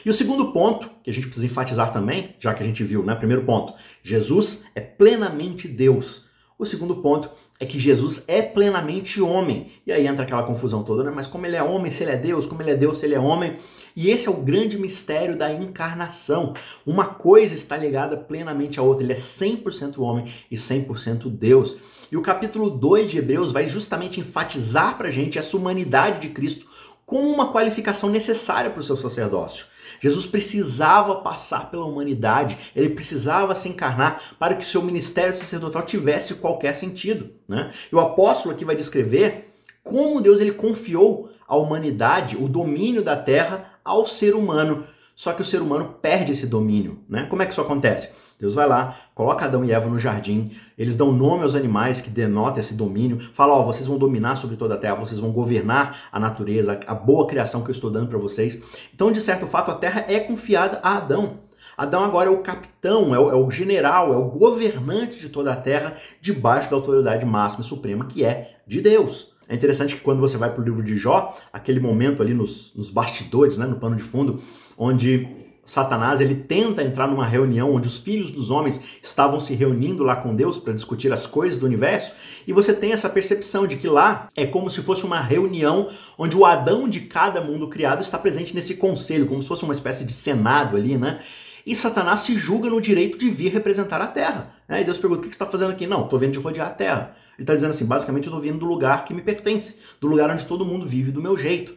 e 0.05 0.11
o 0.11 0.15
segundo 0.15 0.53
ponto, 0.53 0.91
que 1.03 1.11
a 1.11 1.13
gente 1.13 1.27
precisa 1.27 1.47
enfatizar 1.47 1.93
também, 1.93 2.35
já 2.39 2.55
que 2.55 2.63
a 2.63 2.67
gente 2.67 2.83
viu, 2.85 3.05
né? 3.05 3.15
Primeiro 3.15 3.45
ponto, 3.45 3.75
Jesus 4.03 4.65
é 4.75 4.81
plenamente 4.81 5.69
Deus. 5.69 6.27
O 6.59 6.67
segundo 6.67 6.97
ponto 6.97 7.31
é 7.61 7.67
que 7.67 7.79
Jesus 7.79 8.25
é 8.29 8.41
plenamente 8.41 9.21
homem. 9.21 9.73
E 9.87 9.93
aí 9.93 10.07
entra 10.07 10.23
aquela 10.23 10.45
confusão 10.45 10.85
toda, 10.85 11.03
né? 11.03 11.11
Mas 11.15 11.27
como 11.27 11.45
ele 11.45 11.57
é 11.57 11.63
homem, 11.63 11.91
se 11.91 12.05
ele 12.05 12.13
é 12.13 12.17
Deus, 12.17 12.47
como 12.47 12.63
ele 12.63 12.71
é 12.71 12.77
Deus, 12.77 12.99
se 12.99 13.07
ele 13.07 13.15
é 13.15 13.21
homem. 13.21 13.57
E 13.97 14.11
esse 14.11 14.29
é 14.29 14.31
o 14.31 14.35
grande 14.35 14.79
mistério 14.79 15.37
da 15.37 15.53
encarnação. 15.53 16.55
Uma 16.87 17.07
coisa 17.07 17.55
está 17.55 17.77
ligada 17.77 18.17
plenamente 18.17 18.79
à 18.79 18.83
outra. 18.83 19.03
Ele 19.03 19.13
é 19.13 19.17
100% 19.17 19.99
homem 19.99 20.33
e 20.49 20.57
100% 20.57 21.29
Deus. 21.29 21.77
E 22.11 22.17
o 22.17 22.23
capítulo 22.23 22.71
2 22.71 23.11
de 23.11 23.19
Hebreus 23.19 23.51
vai 23.51 23.69
justamente 23.69 24.21
enfatizar 24.21 24.97
para 24.97 25.11
gente 25.11 25.39
essa 25.39 25.57
humanidade 25.57 26.21
de 26.21 26.29
Cristo 26.29 26.67
como 27.05 27.29
uma 27.29 27.51
qualificação 27.53 28.09
necessária 28.09 28.71
para 28.71 28.81
o 28.81 28.85
seu 28.85 28.97
sacerdócio. 28.97 29.67
Jesus 30.01 30.27
precisava 30.27 31.17
passar 31.17 31.71
pela 31.71 31.85
humanidade, 31.85 32.59
ele 32.75 32.91
precisava 32.91 33.55
se 33.55 33.69
encarnar 33.69 34.21
para 34.39 34.55
que 34.55 34.65
seu 34.65 34.83
ministério 34.83 35.37
sacerdotal 35.37 35.83
tivesse 35.83 36.35
qualquer 36.35 36.75
sentido. 36.75 37.31
Né? 37.49 37.71
E 37.91 37.95
o 37.95 38.01
apóstolo 38.01 38.55
aqui 38.55 38.65
vai 38.65 38.77
descrever 38.77 39.53
como 39.83 40.21
Deus 40.21 40.41
ele 40.41 40.53
confiou 40.53 41.31
à 41.47 41.57
humanidade 41.57 42.37
o 42.37 42.49
domínio 42.49 43.03
da 43.03 43.17
terra 43.17 43.73
ao 43.85 44.07
ser 44.07 44.35
humano. 44.35 44.85
Só 45.15 45.33
que 45.33 45.43
o 45.43 45.45
ser 45.45 45.61
humano 45.61 45.97
perde 46.01 46.33
esse 46.33 46.47
domínio. 46.47 47.01
Né? 47.09 47.27
Como 47.29 47.43
é 47.43 47.47
que 47.47 47.53
isso 47.53 47.61
acontece? 47.61 48.13
Deus 48.39 48.55
vai 48.55 48.69
lá, 48.69 48.97
coloca 49.15 49.45
Adão 49.45 49.65
e 49.65 49.73
Eva 49.73 49.89
no 49.89 49.99
jardim, 49.99 50.53
eles 50.77 50.97
dão 50.97 51.11
nome 51.11 51.43
aos 51.43 51.57
animais 51.57 52.01
que 52.01 52.09
denotam 52.09 52.61
esse 52.61 52.75
domínio, 52.75 53.19
fala, 53.35 53.53
ó, 53.53 53.65
vocês 53.65 53.87
vão 53.89 53.99
dominar 53.99 54.37
sobre 54.37 54.57
toda 54.57 54.75
a 54.75 54.79
terra, 54.79 54.95
vocês 54.95 55.19
vão 55.19 55.33
governar 55.33 56.09
a 56.13 56.21
natureza, 56.21 56.79
a 56.87 56.95
boa 56.95 57.27
criação 57.27 57.63
que 57.63 57.71
eu 57.71 57.75
estou 57.75 57.91
dando 57.91 58.09
para 58.09 58.19
vocês. 58.19 58.63
Então, 58.95 59.11
de 59.11 59.21
certo 59.21 59.47
fato, 59.47 59.73
a 59.73 59.75
terra 59.75 60.05
é 60.09 60.21
confiada 60.21 60.79
a 60.83 60.99
Adão. 60.99 61.41
Adão 61.77 62.05
agora 62.05 62.29
é 62.29 62.33
o 62.33 62.39
capitão, 62.39 63.15
é 63.15 63.19
o, 63.19 63.31
é 63.31 63.35
o, 63.35 63.51
general, 63.51 64.13
é 64.13 64.17
o 64.17 64.25
governante 64.25 65.19
de 65.19 65.29
toda 65.29 65.53
a 65.53 65.57
terra, 65.57 65.97
debaixo 66.21 66.71
da 66.71 66.77
autoridade 66.77 67.27
máxima 67.27 67.65
e 67.65 67.67
suprema 67.67 68.07
que 68.07 68.25
é 68.25 68.57
de 68.67 68.81
Deus. 68.81 69.33
É 69.49 69.55
interessante 69.55 69.97
que 69.97 70.01
quando 70.03 70.21
você 70.21 70.37
vai 70.37 70.53
para 70.53 70.61
o 70.61 70.65
livro 70.65 70.83
de 70.83 70.97
Jó, 70.97 71.37
aquele 71.53 71.81
momento 71.81 72.23
ali 72.23 72.35
nos, 72.35 72.73
nos 72.75 72.91
bastidores, 72.91 73.57
né, 73.57 73.67
no 73.67 73.77
pano 73.77 73.97
de 73.97 74.03
fundo, 74.03 74.43
onde 74.77 75.48
Satanás 75.69 76.19
ele 76.19 76.35
tenta 76.35 76.83
entrar 76.83 77.07
numa 77.07 77.27
reunião 77.27 77.75
onde 77.75 77.87
os 77.87 77.99
filhos 77.99 78.31
dos 78.31 78.51
homens 78.51 78.81
estavam 79.03 79.39
se 79.39 79.55
reunindo 79.55 80.03
lá 80.03 80.17
com 80.17 80.35
Deus 80.35 80.57
para 80.57 80.73
discutir 80.73 81.13
as 81.13 81.27
coisas 81.27 81.61
do 81.61 81.67
universo, 81.67 82.11
e 82.47 82.55
você 82.55 82.73
tem 82.73 82.93
essa 82.93 83.07
percepção 83.07 83.67
de 83.67 83.77
que 83.77 83.87
lá 83.87 84.29
é 84.35 84.47
como 84.47 84.71
se 84.71 84.81
fosse 84.81 85.05
uma 85.05 85.21
reunião 85.21 85.91
onde 86.17 86.35
o 86.35 86.47
Adão 86.47 86.89
de 86.89 87.03
cada 87.03 87.43
mundo 87.43 87.69
criado 87.69 88.01
está 88.01 88.17
presente 88.17 88.55
nesse 88.55 88.77
conselho, 88.77 89.27
como 89.27 89.43
se 89.43 89.49
fosse 89.49 89.63
uma 89.63 89.75
espécie 89.75 90.07
de 90.07 90.13
senado 90.15 90.75
ali, 90.75 90.97
né? 90.97 91.21
E 91.67 91.77
Satanás 91.77 92.21
se 92.21 92.35
julga 92.39 92.71
no 92.71 92.81
direito 92.81 93.19
de 93.19 93.29
vir 93.29 93.53
representar 93.53 94.01
a 94.01 94.07
Terra. 94.07 94.55
Né? 94.67 94.81
E 94.81 94.85
Deus 94.85 94.97
pergunta: 94.97 95.21
o 95.21 95.25
que 95.25 95.29
você 95.29 95.35
está 95.35 95.45
fazendo 95.45 95.73
aqui? 95.73 95.87
Não, 95.87 96.05
estou 96.05 96.19
vendo 96.19 96.33
de 96.33 96.39
rodear 96.39 96.69
a 96.69 96.71
Terra. 96.71 97.15
Ele 97.35 97.43
está 97.43 97.55
dizendo 97.55 97.73
assim: 97.73 97.85
basicamente, 97.85 98.27
eu 98.27 98.31
estou 98.31 98.41
vindo 98.41 98.59
do 98.59 98.65
lugar 98.65 99.05
que 99.05 99.13
me 99.13 99.21
pertence, 99.21 99.77
do 100.01 100.07
lugar 100.07 100.31
onde 100.31 100.47
todo 100.47 100.65
mundo 100.65 100.87
vive 100.87 101.13
do 101.13 101.21
meu 101.21 101.37
jeito. 101.37 101.75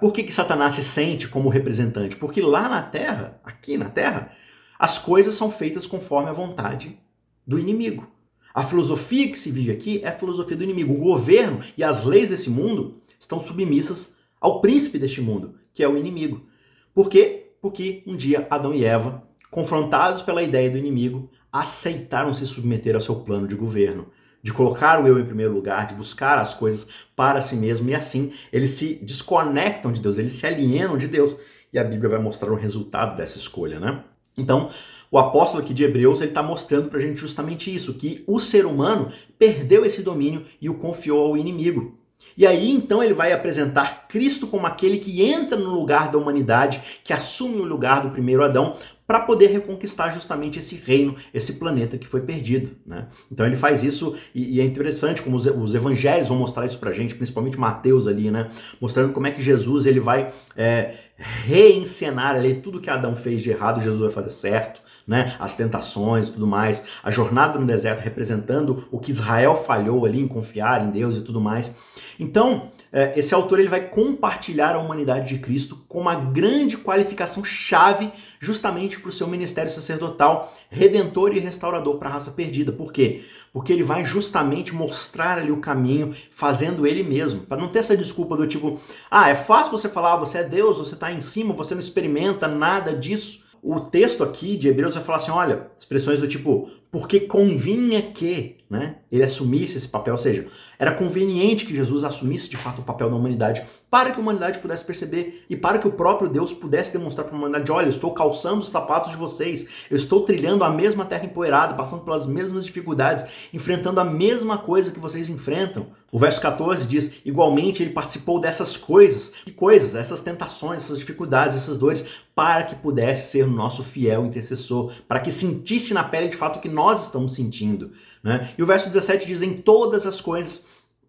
Por 0.00 0.12
que, 0.12 0.22
que 0.22 0.32
Satanás 0.32 0.74
se 0.74 0.84
sente 0.84 1.28
como 1.28 1.48
representante? 1.48 2.16
Porque 2.16 2.42
lá 2.42 2.68
na 2.68 2.82
Terra, 2.82 3.40
aqui 3.42 3.78
na 3.78 3.88
Terra, 3.88 4.32
as 4.78 4.98
coisas 4.98 5.34
são 5.34 5.50
feitas 5.50 5.86
conforme 5.86 6.28
a 6.28 6.34
vontade 6.34 6.98
do 7.46 7.58
inimigo. 7.58 8.06
A 8.52 8.62
filosofia 8.62 9.28
que 9.28 9.38
se 9.38 9.50
vive 9.50 9.72
aqui 9.72 10.00
é 10.04 10.08
a 10.08 10.18
filosofia 10.18 10.56
do 10.56 10.64
inimigo. 10.64 10.94
O 10.94 10.98
governo 10.98 11.60
e 11.76 11.82
as 11.82 12.04
leis 12.04 12.28
desse 12.28 12.50
mundo 12.50 13.02
estão 13.18 13.42
submissas 13.42 14.16
ao 14.40 14.60
príncipe 14.60 14.98
deste 14.98 15.20
mundo, 15.20 15.54
que 15.72 15.82
é 15.82 15.88
o 15.88 15.96
inimigo. 15.96 16.46
Por 16.94 17.08
quê? 17.08 17.52
Porque 17.60 18.02
um 18.06 18.16
dia 18.16 18.46
Adão 18.50 18.74
e 18.74 18.84
Eva, 18.84 19.26
confrontados 19.50 20.22
pela 20.22 20.42
ideia 20.42 20.70
do 20.70 20.78
inimigo, 20.78 21.30
aceitaram 21.50 22.34
se 22.34 22.46
submeter 22.46 22.94
ao 22.94 23.00
seu 23.00 23.16
plano 23.16 23.48
de 23.48 23.54
governo 23.54 24.08
de 24.44 24.52
colocar 24.52 25.02
o 25.02 25.08
eu 25.08 25.18
em 25.18 25.24
primeiro 25.24 25.54
lugar, 25.54 25.86
de 25.86 25.94
buscar 25.94 26.38
as 26.38 26.52
coisas 26.52 26.86
para 27.16 27.40
si 27.40 27.56
mesmo, 27.56 27.88
e 27.88 27.94
assim 27.94 28.34
eles 28.52 28.72
se 28.72 28.96
desconectam 28.96 29.90
de 29.90 30.02
Deus, 30.02 30.18
eles 30.18 30.32
se 30.32 30.46
alienam 30.46 30.98
de 30.98 31.08
Deus. 31.08 31.34
E 31.72 31.78
a 31.78 31.82
Bíblia 31.82 32.10
vai 32.10 32.20
mostrar 32.20 32.52
o 32.52 32.54
resultado 32.54 33.16
dessa 33.16 33.38
escolha, 33.38 33.80
né? 33.80 34.04
Então, 34.36 34.68
o 35.10 35.18
apóstolo 35.18 35.62
aqui 35.62 35.72
de 35.72 35.82
Hebreus 35.82 36.20
ele 36.20 36.30
está 36.30 36.42
mostrando 36.42 36.90
para 36.90 36.98
a 36.98 37.02
gente 37.02 37.18
justamente 37.18 37.74
isso, 37.74 37.94
que 37.94 38.22
o 38.26 38.38
ser 38.38 38.66
humano 38.66 39.10
perdeu 39.38 39.82
esse 39.82 40.02
domínio 40.02 40.44
e 40.60 40.68
o 40.68 40.74
confiou 40.74 41.24
ao 41.26 41.36
inimigo. 41.38 41.98
E 42.36 42.46
aí 42.46 42.70
então 42.70 43.02
ele 43.02 43.14
vai 43.14 43.32
apresentar 43.32 44.08
Cristo 44.08 44.46
como 44.46 44.66
aquele 44.66 44.98
que 44.98 45.22
entra 45.22 45.56
no 45.56 45.70
lugar 45.70 46.10
da 46.10 46.18
humanidade, 46.18 46.82
que 47.02 47.12
assume 47.12 47.56
o 47.56 47.64
lugar 47.64 48.02
do 48.02 48.10
primeiro 48.10 48.44
Adão, 48.44 48.76
para 49.06 49.20
poder 49.20 49.48
reconquistar 49.48 50.12
justamente 50.12 50.58
esse 50.58 50.76
reino, 50.76 51.14
esse 51.32 51.54
planeta 51.54 51.98
que 51.98 52.06
foi 52.06 52.22
perdido. 52.22 52.70
Né? 52.86 53.06
Então 53.30 53.44
ele 53.44 53.56
faz 53.56 53.84
isso 53.84 54.16
e, 54.34 54.56
e 54.56 54.60
é 54.60 54.64
interessante 54.64 55.20
como 55.20 55.36
os, 55.36 55.46
os, 55.46 55.74
evangelhos 55.74 56.28
vão 56.28 56.38
mostrar 56.38 56.66
isso 56.66 56.78
para 56.78 56.92
gente, 56.92 57.14
principalmente 57.14 57.58
Mateus 57.58 58.06
ali, 58.06 58.30
né? 58.30 58.50
mostrando 58.80 59.12
como 59.12 59.26
é 59.26 59.30
que 59.30 59.42
Jesus 59.42 59.86
ele 59.86 60.00
vai 60.00 60.32
é, 60.56 60.94
reencenar 61.16 62.34
ali 62.36 62.54
tudo 62.54 62.80
que 62.80 62.88
Adão 62.88 63.14
fez 63.14 63.42
de 63.42 63.50
errado, 63.50 63.82
Jesus 63.82 64.00
vai 64.00 64.10
fazer 64.10 64.30
certo. 64.30 64.84
Né, 65.06 65.36
as 65.38 65.54
tentações 65.54 66.28
e 66.28 66.32
tudo 66.32 66.46
mais, 66.46 66.82
a 67.02 67.10
jornada 67.10 67.58
no 67.58 67.66
deserto 67.66 68.00
representando 68.00 68.88
o 68.90 68.98
que 68.98 69.10
Israel 69.10 69.54
falhou 69.54 70.06
ali 70.06 70.18
em 70.18 70.26
confiar 70.26 70.82
em 70.82 70.90
Deus 70.90 71.18
e 71.18 71.20
tudo 71.20 71.42
mais. 71.42 71.70
Então, 72.18 72.70
esse 73.16 73.34
autor 73.34 73.58
ele 73.58 73.68
vai 73.68 73.88
compartilhar 73.88 74.76
a 74.76 74.78
humanidade 74.78 75.34
de 75.34 75.40
Cristo 75.40 75.84
com 75.88 76.00
uma 76.00 76.14
grande 76.14 76.76
qualificação 76.76 77.44
chave 77.44 78.12
justamente 78.38 79.00
para 79.00 79.08
o 79.08 79.12
seu 79.12 79.26
ministério 79.26 79.70
sacerdotal 79.70 80.54
redentor 80.70 81.34
e 81.34 81.40
restaurador 81.40 81.96
para 81.96 82.08
a 82.08 82.12
raça 82.12 82.30
perdida. 82.30 82.70
Por 82.70 82.92
quê? 82.92 83.24
Porque 83.52 83.72
ele 83.72 83.82
vai 83.82 84.04
justamente 84.04 84.72
mostrar 84.72 85.38
ali 85.38 85.50
o 85.50 85.60
caminho, 85.60 86.14
fazendo 86.30 86.86
ele 86.86 87.02
mesmo, 87.02 87.40
para 87.40 87.60
não 87.60 87.68
ter 87.68 87.80
essa 87.80 87.96
desculpa 87.96 88.36
do 88.36 88.46
tipo, 88.46 88.80
ah, 89.10 89.28
é 89.28 89.34
fácil 89.34 89.72
você 89.72 89.88
falar, 89.88 90.16
você 90.16 90.38
é 90.38 90.44
Deus, 90.44 90.78
você 90.78 90.94
está 90.94 91.10
em 91.10 91.20
cima, 91.20 91.52
você 91.52 91.74
não 91.74 91.80
experimenta 91.80 92.46
nada 92.46 92.94
disso. 92.94 93.42
O 93.62 93.80
texto 93.80 94.22
aqui 94.22 94.56
de 94.56 94.68
Hebreus 94.68 94.94
vai 94.94 95.02
falar 95.02 95.18
assim, 95.18 95.30
olha, 95.30 95.68
expressões 95.76 96.20
do 96.20 96.28
tipo, 96.28 96.70
porque 96.92 97.20
convinha 97.20 98.02
que 98.02 98.58
né, 98.68 98.96
ele 99.10 99.22
assumisse 99.22 99.78
esse 99.78 99.88
papel, 99.88 100.14
ou 100.14 100.18
seja, 100.18 100.46
era 100.84 100.94
conveniente 100.94 101.64
que 101.64 101.74
Jesus 101.74 102.04
assumisse 102.04 102.50
de 102.50 102.58
fato 102.58 102.80
o 102.80 102.84
papel 102.84 103.08
da 103.08 103.16
humanidade 103.16 103.64
para 103.90 104.10
que 104.10 104.18
a 104.18 104.20
humanidade 104.20 104.58
pudesse 104.58 104.84
perceber 104.84 105.46
e 105.48 105.56
para 105.56 105.78
que 105.78 105.86
o 105.86 105.92
próprio 105.92 106.28
Deus 106.28 106.52
pudesse 106.52 106.92
demonstrar 106.92 107.24
para 107.24 107.36
a 107.36 107.38
humanidade: 107.38 107.70
olha, 107.70 107.86
eu 107.86 107.90
estou 107.90 108.12
calçando 108.12 108.60
os 108.60 108.68
sapatos 108.68 109.12
de 109.12 109.16
vocês, 109.16 109.66
eu 109.90 109.96
estou 109.96 110.22
trilhando 110.22 110.64
a 110.64 110.68
mesma 110.68 111.04
terra 111.04 111.24
empoeirada, 111.24 111.74
passando 111.74 112.04
pelas 112.04 112.26
mesmas 112.26 112.66
dificuldades, 112.66 113.24
enfrentando 113.52 114.00
a 114.00 114.04
mesma 114.04 114.58
coisa 114.58 114.90
que 114.90 114.98
vocês 114.98 115.28
enfrentam. 115.28 115.86
O 116.10 116.18
verso 116.18 116.40
14 116.40 116.86
diz: 116.86 117.14
igualmente 117.24 117.82
ele 117.82 117.92
participou 117.92 118.40
dessas 118.40 118.76
coisas, 118.76 119.32
que 119.44 119.52
coisas, 119.52 119.94
essas 119.94 120.20
tentações, 120.20 120.82
essas 120.82 120.98
dificuldades, 120.98 121.56
essas 121.56 121.78
dores, 121.78 122.04
para 122.34 122.64
que 122.64 122.74
pudesse 122.74 123.30
ser 123.30 123.46
nosso 123.46 123.84
fiel 123.84 124.26
intercessor, 124.26 124.92
para 125.06 125.20
que 125.20 125.30
sentisse 125.30 125.94
na 125.94 126.02
pele 126.02 126.28
de 126.28 126.36
fato 126.36 126.56
o 126.58 126.60
que 126.60 126.68
nós 126.68 127.04
estamos 127.04 127.32
sentindo. 127.34 127.92
Né? 128.24 128.50
E 128.58 128.62
o 128.62 128.66
verso 128.66 128.88
17 128.88 129.24
diz: 129.24 129.40
em 129.40 129.54
todas 129.54 130.04
as 130.04 130.20
coisas, 130.20 130.64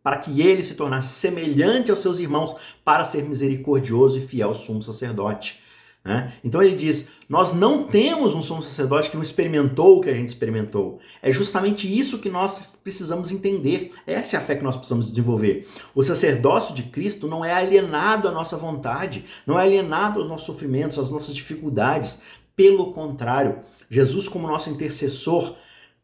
para 0.06 0.18
que 0.18 0.40
ele 0.40 0.64
se 0.64 0.76
tornasse 0.76 1.16
semelhante 1.16 1.90
aos 1.90 2.00
seus 2.00 2.20
irmãos, 2.20 2.56
para 2.84 3.04
ser 3.04 3.24
misericordioso 3.24 4.20
e 4.20 4.22
fiel 4.22 4.54
sumo 4.54 4.84
sacerdote. 4.84 5.60
Né? 6.04 6.32
Então 6.44 6.62
ele 6.62 6.76
diz: 6.76 7.08
Nós 7.28 7.56
não 7.56 7.86
temos 7.86 8.36
um 8.36 8.42
sumo 8.44 8.62
sacerdote 8.62 9.10
que 9.10 9.16
não 9.16 9.24
experimentou 9.24 9.98
o 9.98 10.02
que 10.02 10.10
a 10.12 10.14
gente 10.14 10.30
experimentou. 10.30 11.00
É 11.24 11.32
justamente 11.32 11.92
isso 11.92 12.20
que 12.20 12.30
nós 12.30 12.78
precisamos 12.84 13.32
entender. 13.32 13.94
Essa 14.06 14.38
é 14.38 14.40
a 14.40 14.44
fé 14.44 14.56
que 14.56 14.64
nós 14.64 14.76
precisamos 14.76 15.08
desenvolver. 15.08 15.68
O 15.96 16.04
sacerdócio 16.04 16.76
de 16.76 16.84
Cristo 16.84 17.28
não 17.28 17.44
é 17.44 17.52
alienado 17.52 18.28
à 18.28 18.32
nossa 18.32 18.56
vontade, 18.56 19.26
não 19.44 19.60
é 19.60 19.64
alienado 19.64 20.20
aos 20.20 20.30
nossos 20.30 20.46
sofrimentos, 20.46 21.00
às 21.00 21.10
nossas 21.10 21.34
dificuldades. 21.34 22.22
Pelo 22.56 22.94
contrário, 22.94 23.58
Jesus, 23.90 24.30
como 24.30 24.48
nosso 24.48 24.70
intercessor, 24.70 25.56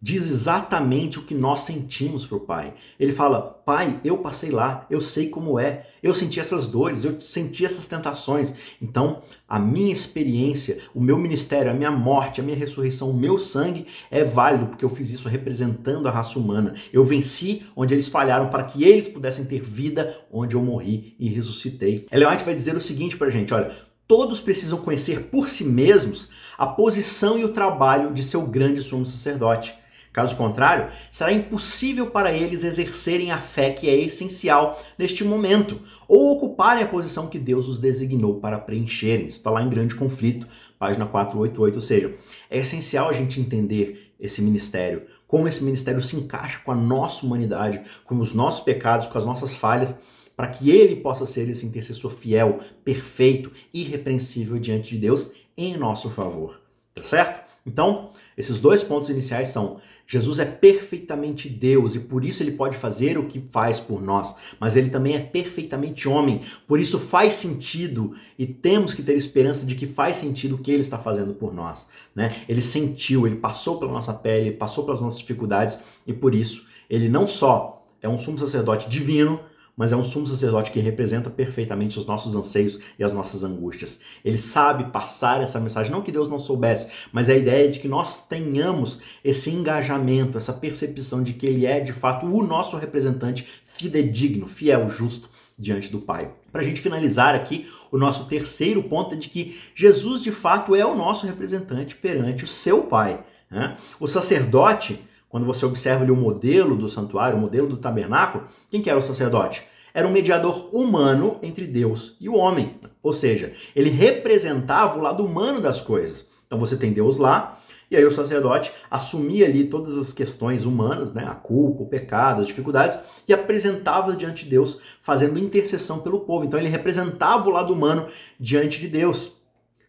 diz 0.02 0.30
exatamente 0.30 1.20
o 1.20 1.22
que 1.22 1.36
nós 1.36 1.62
sentimos 1.62 2.26
para 2.26 2.38
o 2.38 2.42
Pai. 2.42 2.74
Ele 3.00 3.12
fala: 3.12 3.42
Pai, 3.42 4.00
eu 4.04 4.18
passei 4.18 4.50
lá, 4.50 4.88
eu 4.90 5.00
sei 5.00 5.30
como 5.30 5.60
é, 5.60 5.88
eu 6.02 6.14
senti 6.14 6.40
essas 6.40 6.68
dores, 6.68 7.06
eu 7.06 7.20
senti 7.22 7.64
essas 7.64 7.86
tentações. 7.86 8.56
Então, 8.82 9.22
a 9.48 9.60
minha 9.60 9.94
experiência, 9.94 10.80
o 10.96 11.02
meu 11.02 11.18
ministério, 11.18 11.70
a 11.70 11.76
minha 11.76 11.92
morte, 11.92 12.42
a 12.42 12.44
minha 12.44 12.58
ressurreição, 12.58 13.12
o 13.12 13.18
meu 13.18 13.38
sangue 13.38 13.86
é 14.10 14.24
válido, 14.24 14.68
porque 14.68 14.84
eu 14.84 14.90
fiz 14.90 15.12
isso 15.12 15.30
representando 15.30 16.08
a 16.08 16.12
raça 16.12 16.40
humana. 16.40 16.74
Eu 16.92 17.06
venci 17.06 17.64
onde 17.76 17.94
eles 17.94 18.08
falharam 18.08 18.50
para 18.50 18.64
que 18.64 18.84
eles 18.84 19.08
pudessem 19.08 19.46
ter 19.46 19.62
vida 19.62 20.18
onde 20.32 20.56
eu 20.56 20.64
morri 20.64 21.16
e 21.20 21.30
ressuscitei. 21.30 22.08
Ellen 22.12 22.30
White 22.30 22.44
vai 22.44 22.56
dizer 22.56 22.76
o 22.76 22.82
seguinte 22.82 23.16
para 23.16 23.28
a 23.28 23.32
gente: 23.32 23.54
olha, 23.54 23.72
todos 24.08 24.40
precisam 24.40 24.80
conhecer 24.80 25.26
por 25.26 25.48
si 25.48 25.64
mesmos 25.64 26.30
a 26.58 26.66
posição 26.66 27.38
e 27.38 27.46
o 27.46 27.54
trabalho 27.54 28.14
de 28.14 28.24
seu 28.24 28.42
grande 28.42 28.82
sumo 28.82 29.06
sacerdote. 29.06 29.81
Caso 30.14 30.36
contrário, 30.36 30.92
será 31.10 31.32
impossível 31.32 32.12
para 32.12 32.34
eles 32.34 32.66
exercerem 32.66 33.32
a 33.32 33.40
fé 33.40 33.72
que 33.72 33.90
é 33.90 33.96
essencial 33.96 34.82
neste 34.98 35.24
momento, 35.24 35.80
ou 36.08 36.36
ocuparem 36.36 36.84
a 36.84 36.88
posição 36.88 37.28
que 37.28 37.40
Deus 37.40 37.68
os 37.70 37.80
designou 37.80 38.40
para 38.40 38.60
preencherem. 38.60 39.28
Isso 39.28 39.38
está 39.38 39.50
lá 39.50 39.64
em 39.64 39.70
grande 39.70 39.96
conflito, 39.96 40.48
página 40.78 41.06
488. 41.06 41.76
Ou 41.76 41.82
seja, 41.82 42.14
é 42.50 42.60
essencial 42.60 43.10
a 43.10 43.14
gente 43.14 43.40
entender 43.40 44.14
esse 44.20 44.42
ministério, 44.42 45.04
como 45.26 45.48
esse 45.48 45.64
ministério 45.64 46.02
se 46.02 46.18
encaixa 46.18 46.60
com 46.60 46.72
a 46.72 46.76
nossa 46.76 47.26
humanidade, 47.26 47.82
com 48.04 48.20
os 48.20 48.34
nossos 48.34 48.62
pecados, 48.62 49.08
com 49.08 49.18
as 49.18 49.26
nossas 49.26 49.56
falhas, 49.56 49.96
para 50.36 50.48
que 50.48 50.70
ele 50.70 50.98
possa 50.98 51.26
ser 51.26 51.50
esse 51.50 51.66
intercessor 51.66 52.12
fiel, 52.12 52.60
perfeito, 52.84 53.52
irrepreensível 53.74 54.60
diante 54.60 54.96
de 54.96 54.98
Deus 54.98 55.32
em 55.56 55.78
nosso 55.78 56.10
favor. 56.10 56.60
Tá 56.94 57.04
certo? 57.04 57.50
Então, 57.66 58.12
esses 58.38 58.60
dois 58.60 58.84
pontos 58.84 59.10
iniciais 59.10 59.50
são 59.50 59.80
Jesus 60.12 60.40
é 60.40 60.46
perfeitamente 60.46 61.48
Deus 61.48 61.96
e 61.96 62.00
por 62.02 62.26
isso 62.26 62.44
ele 62.44 62.52
pode 62.52 62.76
fazer 62.76 63.18
o 63.18 63.28
que 63.28 63.40
faz 63.40 63.80
por 63.80 64.02
nós, 64.02 64.36
mas 64.60 64.76
ele 64.76 64.90
também 64.90 65.16
é 65.16 65.22
perfeitamente 65.22 66.06
homem, 66.06 66.42
por 66.68 66.82
isso 66.82 67.00
faz 67.00 67.36
sentido 67.36 68.14
e 68.38 68.46
temos 68.46 68.94
que 68.94 69.02
ter 69.02 69.16
esperança 69.16 69.66
de 69.66 69.74
que 69.74 69.88
faz 69.88 70.18
sentido 70.18 70.56
o 70.56 70.58
que 70.58 70.70
ele 70.70 70.82
está 70.82 70.98
fazendo 70.98 71.34
por 71.34 71.54
nós. 71.54 71.88
Né? 72.14 72.30
Ele 72.50 72.62
sentiu, 72.62 73.26
ele 73.26 73.38
passou 73.38 73.80
pela 73.80 73.94
nossa 73.94 74.14
pele, 74.14 74.52
passou 74.52 74.84
pelas 74.84 75.00
nossas 75.00 75.20
dificuldades 75.20 75.80
e 76.06 76.12
por 76.12 76.36
isso 76.36 76.66
ele 76.90 77.08
não 77.08 77.26
só 77.26 77.88
é 78.02 78.10
um 78.10 78.20
sumo 78.20 78.38
sacerdote 78.38 78.90
divino, 78.90 79.40
mas 79.76 79.92
é 79.92 79.96
um 79.96 80.04
sumo 80.04 80.28
sacerdote 80.28 80.72
que 80.72 80.80
representa 80.80 81.30
perfeitamente 81.30 81.98
os 81.98 82.06
nossos 82.06 82.36
anseios 82.36 82.80
e 82.98 83.04
as 83.04 83.14
nossas 83.14 83.44
angústias. 83.44 84.00
Ele 84.24 84.38
sabe 84.38 84.92
passar 84.92 85.42
essa 85.42 85.60
mensagem, 85.60 85.92
não 85.92 86.02
que 86.02 86.12
Deus 86.12 86.30
não 86.30 86.40
soubesse, 86.40 86.88
mas 87.12 87.30
a 87.30 87.36
ideia 87.36 87.70
de 87.70 87.80
que 87.80 87.88
nós 87.88 88.28
tenhamos 88.28 89.00
esse 89.24 89.50
engajamento, 89.50 90.38
essa 90.38 90.54
percepção 90.54 91.24
de 91.24 91.34
que 91.34 91.46
ele 91.46 91.66
é 91.66 91.80
de 91.80 91.94
fato 91.94 92.26
o 92.26 92.44
nosso 92.44 92.78
representante 92.78 93.48
fidedigno, 93.66 94.48
fiel, 94.48 94.90
justo 94.90 95.30
diante 95.58 95.92
do 95.92 96.00
Pai. 96.00 96.32
Para 96.52 96.62
a 96.62 96.64
gente 96.64 96.82
finalizar 96.82 97.36
aqui, 97.36 97.70
o 97.92 97.98
nosso 97.98 98.28
terceiro 98.28 98.84
ponto 98.84 99.14
é 99.14 99.18
de 99.18 99.30
que 99.30 99.60
Jesus 99.76 100.22
de 100.22 100.32
fato 100.32 100.76
é 100.76 100.86
o 100.86 100.96
nosso 100.96 101.26
representante 101.26 101.96
perante 101.96 102.44
o 102.44 102.48
seu 102.48 102.84
Pai. 102.84 103.24
Né? 103.50 103.78
O 104.00 104.08
sacerdote 104.08 105.00
quando 105.32 105.46
você 105.46 105.66
observa 105.66 106.04
ali 106.04 106.12
o 106.12 106.16
modelo 106.16 106.76
do 106.76 106.90
santuário, 106.90 107.38
o 107.38 107.42
modelo 107.42 107.68
do 107.68 107.78
tabernáculo, 107.78 108.44
quem 108.70 108.82
que 108.82 108.90
era 108.90 109.00
o 109.00 109.02
sacerdote? 109.02 109.64
Era 109.94 110.06
um 110.06 110.12
mediador 110.12 110.70
humano 110.76 111.40
entre 111.42 111.66
Deus 111.66 112.18
e 112.20 112.28
o 112.28 112.36
homem. 112.36 112.76
Ou 113.02 113.14
seja, 113.14 113.54
ele 113.74 113.90
representava 113.90 115.00
o 115.00 115.02
lado 115.02 115.26
humano 115.26 115.62
das 115.62 115.80
coisas. 115.80 116.28
Então 116.46 116.60
você 116.60 116.76
tem 116.76 116.92
Deus 116.92 117.16
lá, 117.16 117.60
e 117.90 117.96
aí 117.96 118.04
o 118.06 118.12
sacerdote 118.12 118.74
assumia 118.90 119.46
ali 119.46 119.68
todas 119.68 119.98
as 119.98 120.12
questões 120.12 120.66
humanas, 120.66 121.14
né, 121.14 121.26
a 121.26 121.34
culpa, 121.34 121.84
o 121.84 121.88
pecado, 121.88 122.42
as 122.42 122.48
dificuldades, 122.48 123.00
e 123.26 123.34
apresentava 123.34 124.16
diante 124.16 124.44
de 124.44 124.50
Deus, 124.50 124.80
fazendo 125.02 125.40
intercessão 125.40 126.00
pelo 126.00 126.22
povo. 126.22 126.46
Então 126.46 126.60
ele 126.60 126.70
representava 126.70 127.50
o 127.50 127.54
lado 127.54 127.74
humano 127.74 128.08
diante 128.38 128.82
de 128.82 128.90
Deus. 128.90 129.38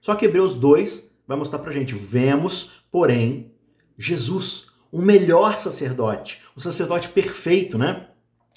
Só 0.01 0.15
que 0.15 0.25
Hebreus 0.25 0.55
2 0.55 1.11
vai 1.27 1.37
mostrar 1.37 1.59
pra 1.59 1.73
gente, 1.73 1.95
vemos, 1.95 2.83
porém, 2.91 3.53
Jesus, 3.99 4.72
o 4.93 5.01
melhor 5.01 5.57
sacerdote, 5.57 6.43
o 6.55 6.61
sacerdote 6.61 7.09
perfeito, 7.09 7.79
né? 7.79 8.09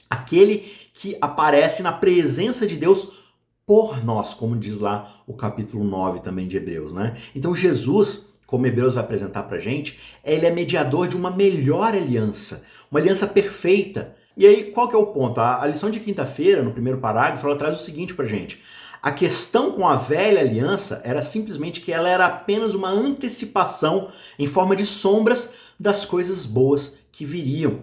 Aquele 0.09 0.71
que 0.93 1.17
aparece 1.21 1.81
na 1.81 1.93
presença 1.93 2.67
de 2.67 2.75
Deus 2.75 3.13
por 3.65 4.03
nós, 4.03 4.33
como 4.33 4.57
diz 4.57 4.79
lá 4.79 5.23
o 5.25 5.33
capítulo 5.33 5.83
9 5.85 6.19
também 6.19 6.47
de 6.47 6.57
Hebreus, 6.57 6.93
né? 6.93 7.15
Então 7.33 7.55
Jesus, 7.55 8.27
como 8.45 8.67
Hebreus 8.67 8.93
vai 8.93 9.03
apresentar 9.03 9.43
pra 9.43 9.59
gente, 9.59 9.97
ele 10.23 10.45
é 10.45 10.51
mediador 10.51 11.07
de 11.07 11.15
uma 11.15 11.31
melhor 11.31 11.95
aliança, 11.95 12.65
uma 12.91 12.99
aliança 12.99 13.25
perfeita. 13.25 14.13
E 14.37 14.45
aí, 14.45 14.65
qual 14.65 14.89
que 14.89 14.95
é 14.95 14.99
o 14.99 15.07
ponto? 15.07 15.39
A, 15.39 15.63
a 15.63 15.65
lição 15.65 15.89
de 15.89 16.01
quinta-feira, 16.01 16.61
no 16.61 16.71
primeiro 16.71 16.99
parágrafo, 16.99 17.47
ela 17.47 17.55
traz 17.55 17.79
o 17.79 17.83
seguinte 17.83 18.13
pra 18.13 18.25
gente. 18.25 18.61
A 19.01 19.11
questão 19.11 19.71
com 19.71 19.87
a 19.87 19.95
velha 19.95 20.41
aliança 20.41 21.01
era 21.03 21.21
simplesmente 21.21 21.79
que 21.79 21.93
ela 21.93 22.09
era 22.09 22.25
apenas 22.25 22.73
uma 22.73 22.89
antecipação 22.89 24.09
em 24.37 24.47
forma 24.47 24.75
de 24.75 24.85
sombras 24.85 25.53
das 25.79 26.05
coisas 26.05 26.45
boas 26.45 26.93
que 27.11 27.25
viriam. 27.25 27.81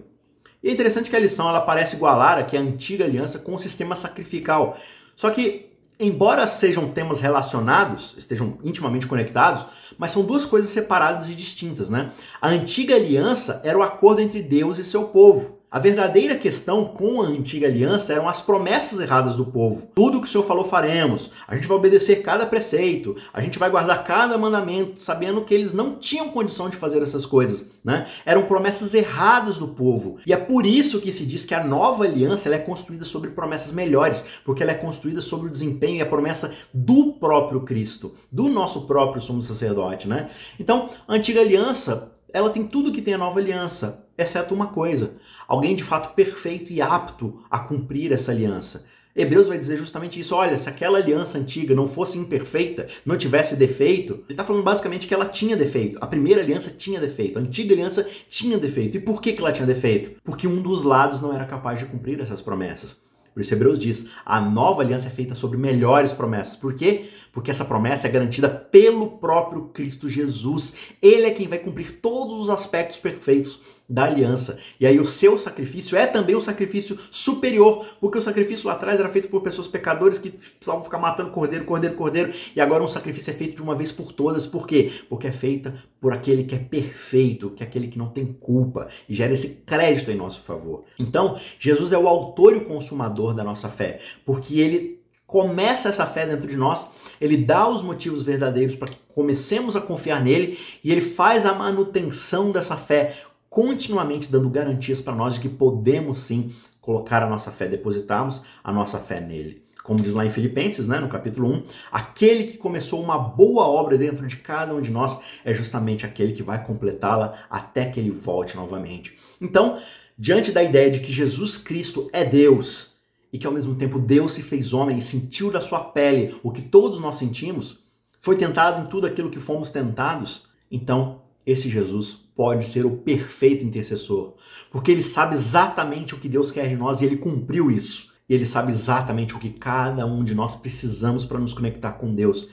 E 0.62 0.68
é 0.68 0.72
interessante 0.72 1.10
que 1.10 1.16
a 1.16 1.20
lição 1.20 1.48
ela 1.48 1.60
parece 1.60 1.96
igualar 1.96 2.38
aqui 2.38 2.56
a 2.56 2.60
antiga 2.60 3.04
aliança 3.04 3.38
com 3.38 3.54
o 3.54 3.58
sistema 3.58 3.96
sacrificial. 3.96 4.78
Só 5.16 5.30
que, 5.30 5.70
embora 5.98 6.46
sejam 6.46 6.88
temas 6.90 7.20
relacionados, 7.20 8.14
estejam 8.16 8.58
intimamente 8.62 9.06
conectados, 9.06 9.64
mas 9.98 10.12
são 10.12 10.24
duas 10.24 10.44
coisas 10.44 10.70
separadas 10.70 11.28
e 11.28 11.34
distintas, 11.34 11.90
né? 11.90 12.12
A 12.40 12.48
antiga 12.48 12.94
aliança 12.94 13.60
era 13.64 13.76
o 13.76 13.82
acordo 13.82 14.20
entre 14.20 14.40
Deus 14.42 14.78
e 14.78 14.84
seu 14.84 15.04
povo. 15.04 15.61
A 15.72 15.78
verdadeira 15.78 16.36
questão 16.36 16.84
com 16.84 17.22
a 17.22 17.24
antiga 17.24 17.66
aliança 17.66 18.12
eram 18.12 18.28
as 18.28 18.42
promessas 18.42 19.00
erradas 19.00 19.36
do 19.36 19.46
povo. 19.46 19.88
Tudo 19.94 20.20
que 20.20 20.26
o 20.26 20.30
Senhor 20.30 20.44
falou 20.44 20.66
faremos. 20.66 21.30
A 21.48 21.54
gente 21.54 21.66
vai 21.66 21.78
obedecer 21.78 22.16
cada 22.16 22.44
preceito. 22.44 23.16
A 23.32 23.40
gente 23.40 23.58
vai 23.58 23.70
guardar 23.70 24.04
cada 24.04 24.36
mandamento, 24.36 25.00
sabendo 25.00 25.40
que 25.40 25.54
eles 25.54 25.72
não 25.72 25.94
tinham 25.94 26.28
condição 26.28 26.68
de 26.68 26.76
fazer 26.76 27.02
essas 27.02 27.24
coisas. 27.24 27.70
Né? 27.82 28.06
Eram 28.26 28.42
promessas 28.42 28.92
erradas 28.92 29.56
do 29.56 29.68
povo. 29.68 30.18
E 30.26 30.32
é 30.34 30.36
por 30.36 30.66
isso 30.66 31.00
que 31.00 31.10
se 31.10 31.24
diz 31.24 31.42
que 31.46 31.54
a 31.54 31.64
nova 31.64 32.04
aliança 32.04 32.54
é 32.54 32.58
construída 32.58 33.06
sobre 33.06 33.30
promessas 33.30 33.72
melhores, 33.72 34.22
porque 34.44 34.62
ela 34.62 34.72
é 34.72 34.74
construída 34.74 35.22
sobre 35.22 35.46
o 35.46 35.50
desempenho 35.50 35.96
e 35.96 36.02
a 36.02 36.06
promessa 36.06 36.52
do 36.74 37.14
próprio 37.14 37.62
Cristo, 37.62 38.14
do 38.30 38.46
nosso 38.50 38.82
próprio 38.82 39.22
sumo 39.22 39.40
sacerdote. 39.40 40.06
Né? 40.06 40.28
Então, 40.60 40.90
a 41.08 41.14
antiga 41.14 41.40
aliança 41.40 42.12
ela 42.32 42.50
tem 42.50 42.66
tudo 42.66 42.92
que 42.92 43.02
tem 43.02 43.14
a 43.14 43.18
nova 43.18 43.38
aliança, 43.38 44.01
exceto 44.16 44.54
uma 44.54 44.68
coisa: 44.68 45.14
alguém 45.46 45.74
de 45.74 45.84
fato 45.84 46.14
perfeito 46.14 46.72
e 46.72 46.80
apto 46.80 47.42
a 47.50 47.58
cumprir 47.58 48.12
essa 48.12 48.32
aliança. 48.32 48.84
Hebreus 49.14 49.46
vai 49.46 49.58
dizer 49.58 49.76
justamente 49.76 50.18
isso. 50.18 50.34
Olha, 50.34 50.56
se 50.56 50.68
aquela 50.68 50.96
aliança 50.96 51.36
antiga 51.36 51.74
não 51.74 51.86
fosse 51.86 52.16
imperfeita, 52.16 52.86
não 53.04 53.16
tivesse 53.16 53.56
defeito, 53.56 54.14
ele 54.24 54.24
está 54.30 54.42
falando 54.42 54.62
basicamente 54.62 55.06
que 55.06 55.12
ela 55.12 55.26
tinha 55.26 55.54
defeito. 55.54 55.98
A 56.00 56.06
primeira 56.06 56.40
aliança 56.40 56.70
tinha 56.70 56.98
defeito, 56.98 57.38
a 57.38 57.42
antiga 57.42 57.74
aliança 57.74 58.08
tinha 58.30 58.56
defeito. 58.56 58.96
E 58.96 59.00
por 59.00 59.20
que, 59.20 59.34
que 59.34 59.40
ela 59.40 59.52
tinha 59.52 59.66
defeito? 59.66 60.18
Porque 60.24 60.48
um 60.48 60.62
dos 60.62 60.82
lados 60.82 61.20
não 61.20 61.34
era 61.34 61.44
capaz 61.44 61.78
de 61.78 61.84
cumprir 61.84 62.20
essas 62.20 62.40
promessas. 62.40 63.02
Por 63.34 63.40
isso 63.40 63.54
Hebreus 63.54 63.78
diz, 63.78 64.10
a 64.26 64.40
nova 64.40 64.82
aliança 64.82 65.08
é 65.08 65.10
feita 65.10 65.34
sobre 65.34 65.56
melhores 65.56 66.12
promessas. 66.12 66.56
Por 66.56 66.74
quê? 66.74 67.08
Porque 67.32 67.50
essa 67.50 67.64
promessa 67.64 68.06
é 68.06 68.10
garantida 68.10 68.48
pelo 68.48 69.12
próprio 69.12 69.68
Cristo 69.68 70.08
Jesus. 70.08 70.76
Ele 71.00 71.26
é 71.26 71.30
quem 71.30 71.48
vai 71.48 71.58
cumprir 71.58 72.00
todos 72.02 72.34
os 72.34 72.50
aspectos 72.50 72.98
perfeitos 72.98 73.60
da 73.92 74.04
aliança. 74.04 74.58
E 74.80 74.86
aí 74.86 74.98
o 74.98 75.04
seu 75.04 75.36
sacrifício 75.36 75.96
é 75.98 76.06
também 76.06 76.34
o 76.34 76.40
sacrifício 76.40 76.98
superior, 77.10 77.84
porque 78.00 78.16
o 78.16 78.22
sacrifício 78.22 78.66
lá 78.66 78.72
atrás 78.72 78.98
era 78.98 79.08
feito 79.10 79.28
por 79.28 79.42
pessoas 79.42 79.68
pecadores 79.68 80.18
que 80.18 80.30
precisavam 80.30 80.82
ficar 80.82 80.98
matando 80.98 81.30
cordeiro, 81.30 81.66
cordeiro, 81.66 81.94
cordeiro, 81.94 82.32
e 82.56 82.60
agora 82.60 82.82
um 82.82 82.88
sacrifício 82.88 83.30
é 83.30 83.34
feito 83.34 83.56
de 83.56 83.62
uma 83.62 83.74
vez 83.74 83.92
por 83.92 84.10
todas. 84.12 84.46
Por 84.46 84.66
quê? 84.66 84.90
Porque 85.10 85.26
é 85.26 85.32
feita 85.32 85.74
por 86.00 86.12
aquele 86.12 86.44
que 86.44 86.54
é 86.54 86.58
perfeito, 86.58 87.50
que 87.50 87.62
é 87.62 87.66
aquele 87.66 87.88
que 87.88 87.98
não 87.98 88.08
tem 88.08 88.26
culpa 88.26 88.88
e 89.06 89.14
gera 89.14 89.34
esse 89.34 89.62
crédito 89.66 90.10
em 90.10 90.16
nosso 90.16 90.40
favor. 90.40 90.84
Então, 90.98 91.38
Jesus 91.58 91.92
é 91.92 91.98
o 91.98 92.08
autor 92.08 92.54
e 92.54 92.56
o 92.56 92.64
consumador 92.64 93.34
da 93.34 93.44
nossa 93.44 93.68
fé, 93.68 94.00
porque 94.24 94.58
ele 94.58 95.02
começa 95.26 95.88
essa 95.88 96.04
fé 96.06 96.26
dentro 96.26 96.46
de 96.46 96.56
nós, 96.56 96.86
ele 97.18 97.38
dá 97.38 97.66
os 97.66 97.82
motivos 97.82 98.22
verdadeiros 98.22 98.74
para 98.74 98.88
que 98.88 98.98
comecemos 99.14 99.74
a 99.74 99.80
confiar 99.80 100.22
nele 100.22 100.58
e 100.84 100.92
ele 100.92 101.00
faz 101.00 101.46
a 101.46 101.54
manutenção 101.54 102.50
dessa 102.50 102.76
fé 102.76 103.16
continuamente 103.52 104.32
dando 104.32 104.48
garantias 104.48 105.02
para 105.02 105.14
nós 105.14 105.34
de 105.34 105.40
que 105.40 105.48
podemos 105.50 106.20
sim 106.20 106.54
colocar 106.80 107.22
a 107.22 107.28
nossa 107.28 107.50
fé, 107.50 107.68
depositarmos 107.68 108.42
a 108.64 108.72
nossa 108.72 108.98
fé 108.98 109.20
nele. 109.20 109.62
Como 109.84 110.00
diz 110.00 110.14
lá 110.14 110.24
em 110.24 110.30
Filipenses, 110.30 110.88
né, 110.88 110.98
no 110.98 111.08
capítulo 111.10 111.52
1, 111.52 111.62
aquele 111.92 112.44
que 112.44 112.56
começou 112.56 113.02
uma 113.02 113.18
boa 113.18 113.68
obra 113.68 113.98
dentro 113.98 114.26
de 114.26 114.36
cada 114.36 114.74
um 114.74 114.80
de 114.80 114.90
nós 114.90 115.20
é 115.44 115.52
justamente 115.52 116.06
aquele 116.06 116.32
que 116.32 116.42
vai 116.42 116.64
completá-la 116.64 117.44
até 117.50 117.90
que 117.90 118.00
ele 118.00 118.10
volte 118.10 118.56
novamente. 118.56 119.18
Então, 119.38 119.78
diante 120.16 120.50
da 120.50 120.62
ideia 120.62 120.90
de 120.90 121.00
que 121.00 121.12
Jesus 121.12 121.58
Cristo 121.58 122.08
é 122.10 122.24
Deus 122.24 122.92
e 123.30 123.38
que 123.38 123.46
ao 123.46 123.52
mesmo 123.52 123.74
tempo 123.74 123.98
Deus 123.98 124.32
se 124.32 124.42
fez 124.42 124.72
homem 124.72 124.96
e 124.96 125.02
sentiu 125.02 125.50
da 125.50 125.60
sua 125.60 125.80
pele 125.80 126.34
o 126.42 126.50
que 126.50 126.62
todos 126.62 126.98
nós 126.98 127.16
sentimos, 127.16 127.80
foi 128.18 128.36
tentado 128.36 128.80
em 128.80 128.88
tudo 128.88 129.06
aquilo 129.06 129.30
que 129.30 129.38
fomos 129.38 129.70
tentados, 129.70 130.46
então 130.70 131.21
esse 131.46 131.68
Jesus 131.68 132.22
pode 132.34 132.66
ser 132.66 132.86
o 132.86 132.98
perfeito 132.98 133.64
intercessor, 133.64 134.34
porque 134.70 134.90
ele 134.90 135.02
sabe 135.02 135.34
exatamente 135.34 136.14
o 136.14 136.18
que 136.18 136.28
Deus 136.28 136.50
quer 136.50 136.68
de 136.68 136.76
nós 136.76 137.00
e 137.00 137.04
ele 137.04 137.16
cumpriu 137.16 137.70
isso. 137.70 138.12
E 138.28 138.34
ele 138.34 138.46
sabe 138.46 138.72
exatamente 138.72 139.34
o 139.34 139.38
que 139.38 139.50
cada 139.50 140.06
um 140.06 140.24
de 140.24 140.34
nós 140.34 140.56
precisamos 140.56 141.24
para 141.24 141.38
nos 141.38 141.52
conectar 141.52 141.92
com 141.92 142.14
Deus. 142.14 142.48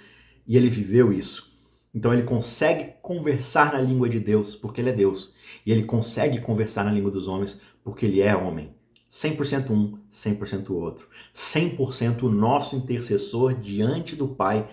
E 0.46 0.58
ele 0.58 0.70
viveu 0.70 1.14
isso. 1.14 1.58
Então 1.94 2.14
ele 2.14 2.24
consegue 2.24 2.96
conversar 3.02 3.74
na 3.74 3.80
língua 3.80 4.10
de 4.10 4.20
Deus, 4.20 4.56
porque 4.56 4.82
ele 4.82 4.90
é 4.90 4.94
Deus. 4.94 5.34
E 5.66 5.72
ele 5.72 5.84
consegue 5.84 6.42
conversar 6.42 6.84
na 6.84 6.92
língua 6.92 7.12
dos 7.12 7.28
homens, 7.28 7.62
porque 7.84 8.06
ele 8.06 8.22
é 8.22 8.36
homem. 8.36 8.72
100% 9.12 9.72
um, 9.72 9.98
100% 10.12 10.70
outro. 10.72 11.08
100% 11.34 12.24
o 12.24 12.30
nosso 12.30 12.76
intercessor 12.76 13.54
diante 13.54 14.16
do 14.16 14.28
Pai, 14.28 14.68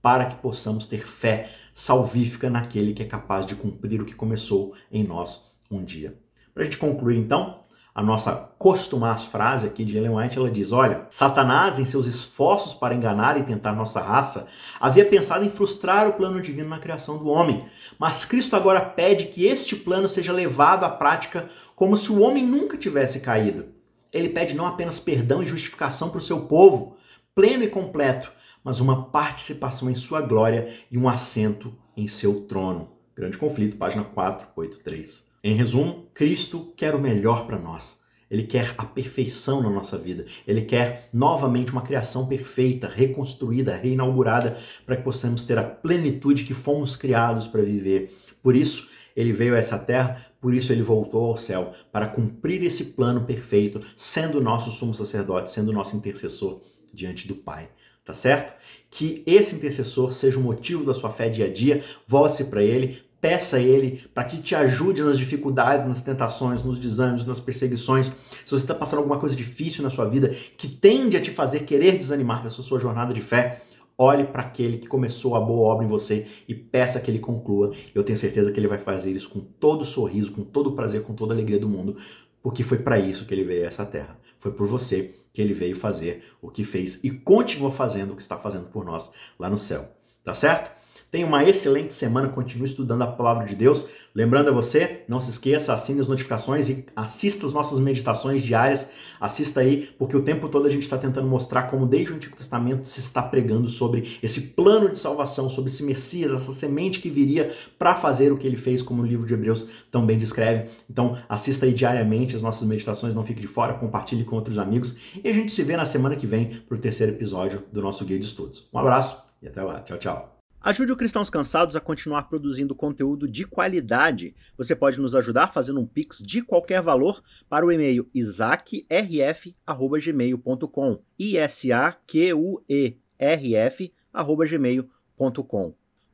para 0.00 0.26
que 0.26 0.36
possamos 0.36 0.86
ter 0.86 1.06
fé 1.06 1.50
salvífica 1.74 2.50
naquele 2.50 2.92
que 2.92 3.02
é 3.02 3.06
capaz 3.06 3.46
de 3.46 3.54
cumprir 3.54 4.00
o 4.00 4.04
que 4.04 4.14
começou 4.14 4.74
em 4.90 5.04
nós, 5.04 5.50
um 5.70 5.82
dia. 5.82 6.18
Para 6.54 6.62
a 6.62 6.64
gente 6.64 6.76
concluir 6.76 7.16
então, 7.16 7.62
a 7.94 8.02
nossa 8.02 8.32
costumaz 8.58 9.24
frase 9.24 9.66
aqui 9.66 9.84
de 9.84 9.96
Ellen 9.96 10.16
White, 10.16 10.38
ela 10.38 10.50
diz: 10.50 10.72
Olha, 10.72 11.06
Satanás, 11.10 11.78
em 11.78 11.84
seus 11.84 12.06
esforços 12.06 12.72
para 12.72 12.94
enganar 12.94 13.38
e 13.38 13.42
tentar 13.42 13.74
nossa 13.74 14.00
raça, 14.00 14.48
havia 14.80 15.04
pensado 15.04 15.44
em 15.44 15.50
frustrar 15.50 16.08
o 16.08 16.14
plano 16.14 16.40
divino 16.40 16.70
na 16.70 16.78
criação 16.78 17.18
do 17.18 17.28
homem. 17.28 17.66
Mas 17.98 18.24
Cristo 18.24 18.56
agora 18.56 18.80
pede 18.80 19.26
que 19.26 19.44
este 19.44 19.76
plano 19.76 20.08
seja 20.08 20.32
levado 20.32 20.84
à 20.84 20.88
prática 20.88 21.50
como 21.76 21.96
se 21.96 22.10
o 22.10 22.20
homem 22.22 22.46
nunca 22.46 22.78
tivesse 22.78 23.20
caído. 23.20 23.66
Ele 24.10 24.30
pede 24.30 24.54
não 24.54 24.66
apenas 24.66 24.98
perdão 24.98 25.42
e 25.42 25.46
justificação 25.46 26.08
para 26.08 26.18
o 26.18 26.22
seu 26.22 26.46
povo, 26.46 26.96
pleno 27.34 27.64
e 27.64 27.68
completo, 27.68 28.32
mas 28.64 28.80
uma 28.80 29.06
participação 29.06 29.90
em 29.90 29.94
sua 29.94 30.20
glória 30.20 30.72
e 30.90 30.98
um 30.98 31.08
assento 31.08 31.74
em 31.96 32.06
seu 32.08 32.42
trono. 32.42 32.90
Grande 33.14 33.36
conflito, 33.36 33.76
página 33.76 34.04
483. 34.04 35.30
Em 35.44 35.54
resumo, 35.54 36.06
Cristo 36.14 36.72
quer 36.76 36.94
o 36.94 37.00
melhor 37.00 37.46
para 37.46 37.58
nós. 37.58 38.00
Ele 38.30 38.44
quer 38.44 38.74
a 38.78 38.84
perfeição 38.86 39.62
na 39.62 39.68
nossa 39.68 39.98
vida. 39.98 40.24
Ele 40.46 40.62
quer 40.62 41.10
novamente 41.12 41.70
uma 41.70 41.82
criação 41.82 42.26
perfeita, 42.26 42.88
reconstruída, 42.88 43.76
reinaugurada, 43.76 44.56
para 44.86 44.96
que 44.96 45.02
possamos 45.02 45.44
ter 45.44 45.58
a 45.58 45.62
plenitude 45.62 46.44
que 46.44 46.54
fomos 46.54 46.96
criados 46.96 47.46
para 47.46 47.60
viver. 47.60 48.16
Por 48.42 48.56
isso, 48.56 48.88
ele 49.14 49.32
veio 49.32 49.54
a 49.54 49.58
essa 49.58 49.78
terra, 49.78 50.26
por 50.40 50.54
isso 50.54 50.72
ele 50.72 50.82
voltou 50.82 51.26
ao 51.26 51.36
céu, 51.36 51.74
para 51.92 52.06
cumprir 52.06 52.64
esse 52.64 52.86
plano 52.86 53.26
perfeito, 53.26 53.82
sendo 53.96 54.40
nosso 54.40 54.70
sumo 54.70 54.94
sacerdote, 54.94 55.50
sendo 55.50 55.70
nosso 55.70 55.94
intercessor 55.94 56.62
diante 56.94 57.28
do 57.28 57.34
Pai. 57.34 57.68
Tá 58.04 58.14
certo? 58.14 58.52
Que 58.90 59.22
esse 59.26 59.54
intercessor 59.54 60.12
seja 60.12 60.38
o 60.38 60.42
motivo 60.42 60.84
da 60.84 60.92
sua 60.92 61.10
fé 61.10 61.28
dia 61.28 61.46
a 61.46 61.52
dia. 61.52 61.84
Volte-se 62.06 62.44
para 62.44 62.62
ele, 62.62 63.02
Peça 63.22 63.56
a 63.56 63.60
Ele 63.60 64.02
para 64.12 64.24
que 64.24 64.38
te 64.38 64.52
ajude 64.52 65.00
nas 65.00 65.16
dificuldades, 65.16 65.86
nas 65.86 66.02
tentações, 66.02 66.64
nos 66.64 66.76
desânimos, 66.76 67.24
nas 67.24 67.38
perseguições. 67.38 68.08
Se 68.44 68.50
você 68.50 68.64
está 68.64 68.74
passando 68.74 68.98
alguma 68.98 69.20
coisa 69.20 69.36
difícil 69.36 69.84
na 69.84 69.90
sua 69.90 70.06
vida 70.06 70.30
que 70.58 70.66
tende 70.66 71.16
a 71.16 71.20
te 71.20 71.30
fazer 71.30 71.60
querer 71.60 71.96
desanimar 71.96 72.42
dessa 72.42 72.62
sua 72.62 72.80
jornada 72.80 73.14
de 73.14 73.20
fé, 73.20 73.62
olhe 73.96 74.24
para 74.24 74.42
aquele 74.42 74.78
que 74.78 74.88
começou 74.88 75.36
a 75.36 75.40
boa 75.40 75.72
obra 75.72 75.84
em 75.84 75.88
você 75.88 76.26
e 76.48 76.54
peça 76.54 76.98
que 76.98 77.12
ele 77.12 77.20
conclua. 77.20 77.70
Eu 77.94 78.02
tenho 78.02 78.18
certeza 78.18 78.50
que 78.50 78.58
ele 78.58 78.66
vai 78.66 78.78
fazer 78.78 79.12
isso 79.12 79.30
com 79.30 79.38
todo 79.38 79.84
sorriso, 79.84 80.32
com 80.32 80.42
todo 80.42 80.72
prazer, 80.72 81.02
com 81.02 81.14
toda 81.14 81.32
alegria 81.32 81.60
do 81.60 81.68
mundo, 81.68 81.96
porque 82.42 82.64
foi 82.64 82.78
para 82.78 82.98
isso 82.98 83.24
que 83.24 83.32
ele 83.32 83.44
veio 83.44 83.62
a 83.62 83.68
essa 83.68 83.86
terra. 83.86 84.18
Foi 84.40 84.50
por 84.50 84.66
você 84.66 85.14
que 85.32 85.40
ele 85.40 85.54
veio 85.54 85.76
fazer 85.76 86.24
o 86.40 86.50
que 86.50 86.64
fez 86.64 87.02
e 87.02 87.10
continua 87.10 87.72
fazendo 87.72 88.12
o 88.12 88.16
que 88.16 88.22
está 88.22 88.36
fazendo 88.36 88.66
por 88.66 88.84
nós 88.84 89.10
lá 89.38 89.48
no 89.48 89.58
céu. 89.58 89.90
Tá 90.24 90.34
certo? 90.34 90.81
Tenha 91.12 91.26
uma 91.26 91.44
excelente 91.44 91.92
semana, 91.92 92.30
continue 92.30 92.66
estudando 92.66 93.02
a 93.02 93.06
palavra 93.06 93.44
de 93.44 93.54
Deus. 93.54 93.86
Lembrando 94.14 94.48
a 94.48 94.50
você, 94.50 95.02
não 95.06 95.20
se 95.20 95.28
esqueça, 95.28 95.74
assine 95.74 96.00
as 96.00 96.08
notificações 96.08 96.70
e 96.70 96.86
assista 96.96 97.46
as 97.46 97.52
nossas 97.52 97.78
meditações 97.78 98.42
diárias. 98.42 98.90
Assista 99.20 99.60
aí, 99.60 99.90
porque 99.98 100.16
o 100.16 100.22
tempo 100.22 100.48
todo 100.48 100.66
a 100.66 100.70
gente 100.70 100.84
está 100.84 100.96
tentando 100.96 101.28
mostrar 101.28 101.64
como 101.64 101.86
desde 101.86 102.12
o 102.12 102.16
Antigo 102.16 102.34
Testamento 102.34 102.88
se 102.88 103.00
está 103.00 103.20
pregando 103.20 103.68
sobre 103.68 104.18
esse 104.22 104.52
plano 104.52 104.88
de 104.88 104.96
salvação, 104.96 105.50
sobre 105.50 105.70
esse 105.70 105.82
Messias, 105.82 106.32
essa 106.32 106.52
semente 106.52 106.98
que 106.98 107.10
viria 107.10 107.52
para 107.78 107.94
fazer 107.94 108.32
o 108.32 108.38
que 108.38 108.46
ele 108.46 108.56
fez, 108.56 108.80
como 108.80 109.02
o 109.02 109.06
livro 109.06 109.26
de 109.26 109.34
Hebreus 109.34 109.68
também 109.90 110.16
descreve. 110.16 110.70
Então, 110.88 111.18
assista 111.28 111.66
aí 111.66 111.74
diariamente 111.74 112.34
as 112.34 112.40
nossas 112.40 112.66
meditações, 112.66 113.14
não 113.14 113.22
fique 113.22 113.42
de 113.42 113.46
fora, 113.46 113.74
compartilhe 113.74 114.24
com 114.24 114.36
outros 114.36 114.58
amigos. 114.58 114.96
E 115.22 115.28
a 115.28 115.32
gente 115.34 115.52
se 115.52 115.62
vê 115.62 115.76
na 115.76 115.84
semana 115.84 116.16
que 116.16 116.26
vem 116.26 116.62
para 116.66 116.74
o 116.74 116.80
terceiro 116.80 117.12
episódio 117.12 117.64
do 117.70 117.82
nosso 117.82 118.02
Guia 118.02 118.18
de 118.18 118.24
Estudos. 118.24 118.66
Um 118.72 118.78
abraço 118.78 119.22
e 119.42 119.46
até 119.46 119.62
lá. 119.62 119.78
Tchau, 119.80 119.98
tchau. 119.98 120.31
Ajude 120.64 120.92
o 120.92 120.96
Cristãos 120.96 121.28
Cansados 121.28 121.74
a 121.74 121.80
continuar 121.80 122.28
produzindo 122.28 122.72
conteúdo 122.72 123.26
de 123.26 123.44
qualidade. 123.44 124.32
Você 124.56 124.76
pode 124.76 125.00
nos 125.00 125.16
ajudar 125.16 125.52
fazendo 125.52 125.80
um 125.80 125.86
pix 125.86 126.18
de 126.18 126.40
qualquer 126.40 126.80
valor 126.80 127.20
para 127.48 127.66
o 127.66 127.72
e-mail 127.72 128.08
isaacrf@gmail.com. 128.14 131.02
I 131.18 131.36
S 131.36 131.72
A 131.72 131.90
Q 132.06 132.34
U 132.34 132.62
E 132.68 132.96
R. 133.18 133.92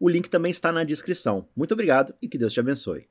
O 0.00 0.08
link 0.08 0.30
também 0.30 0.50
está 0.50 0.72
na 0.72 0.82
descrição. 0.82 1.46
Muito 1.54 1.72
obrigado 1.72 2.14
e 2.22 2.26
que 2.26 2.38
Deus 2.38 2.54
te 2.54 2.60
abençoe. 2.60 3.06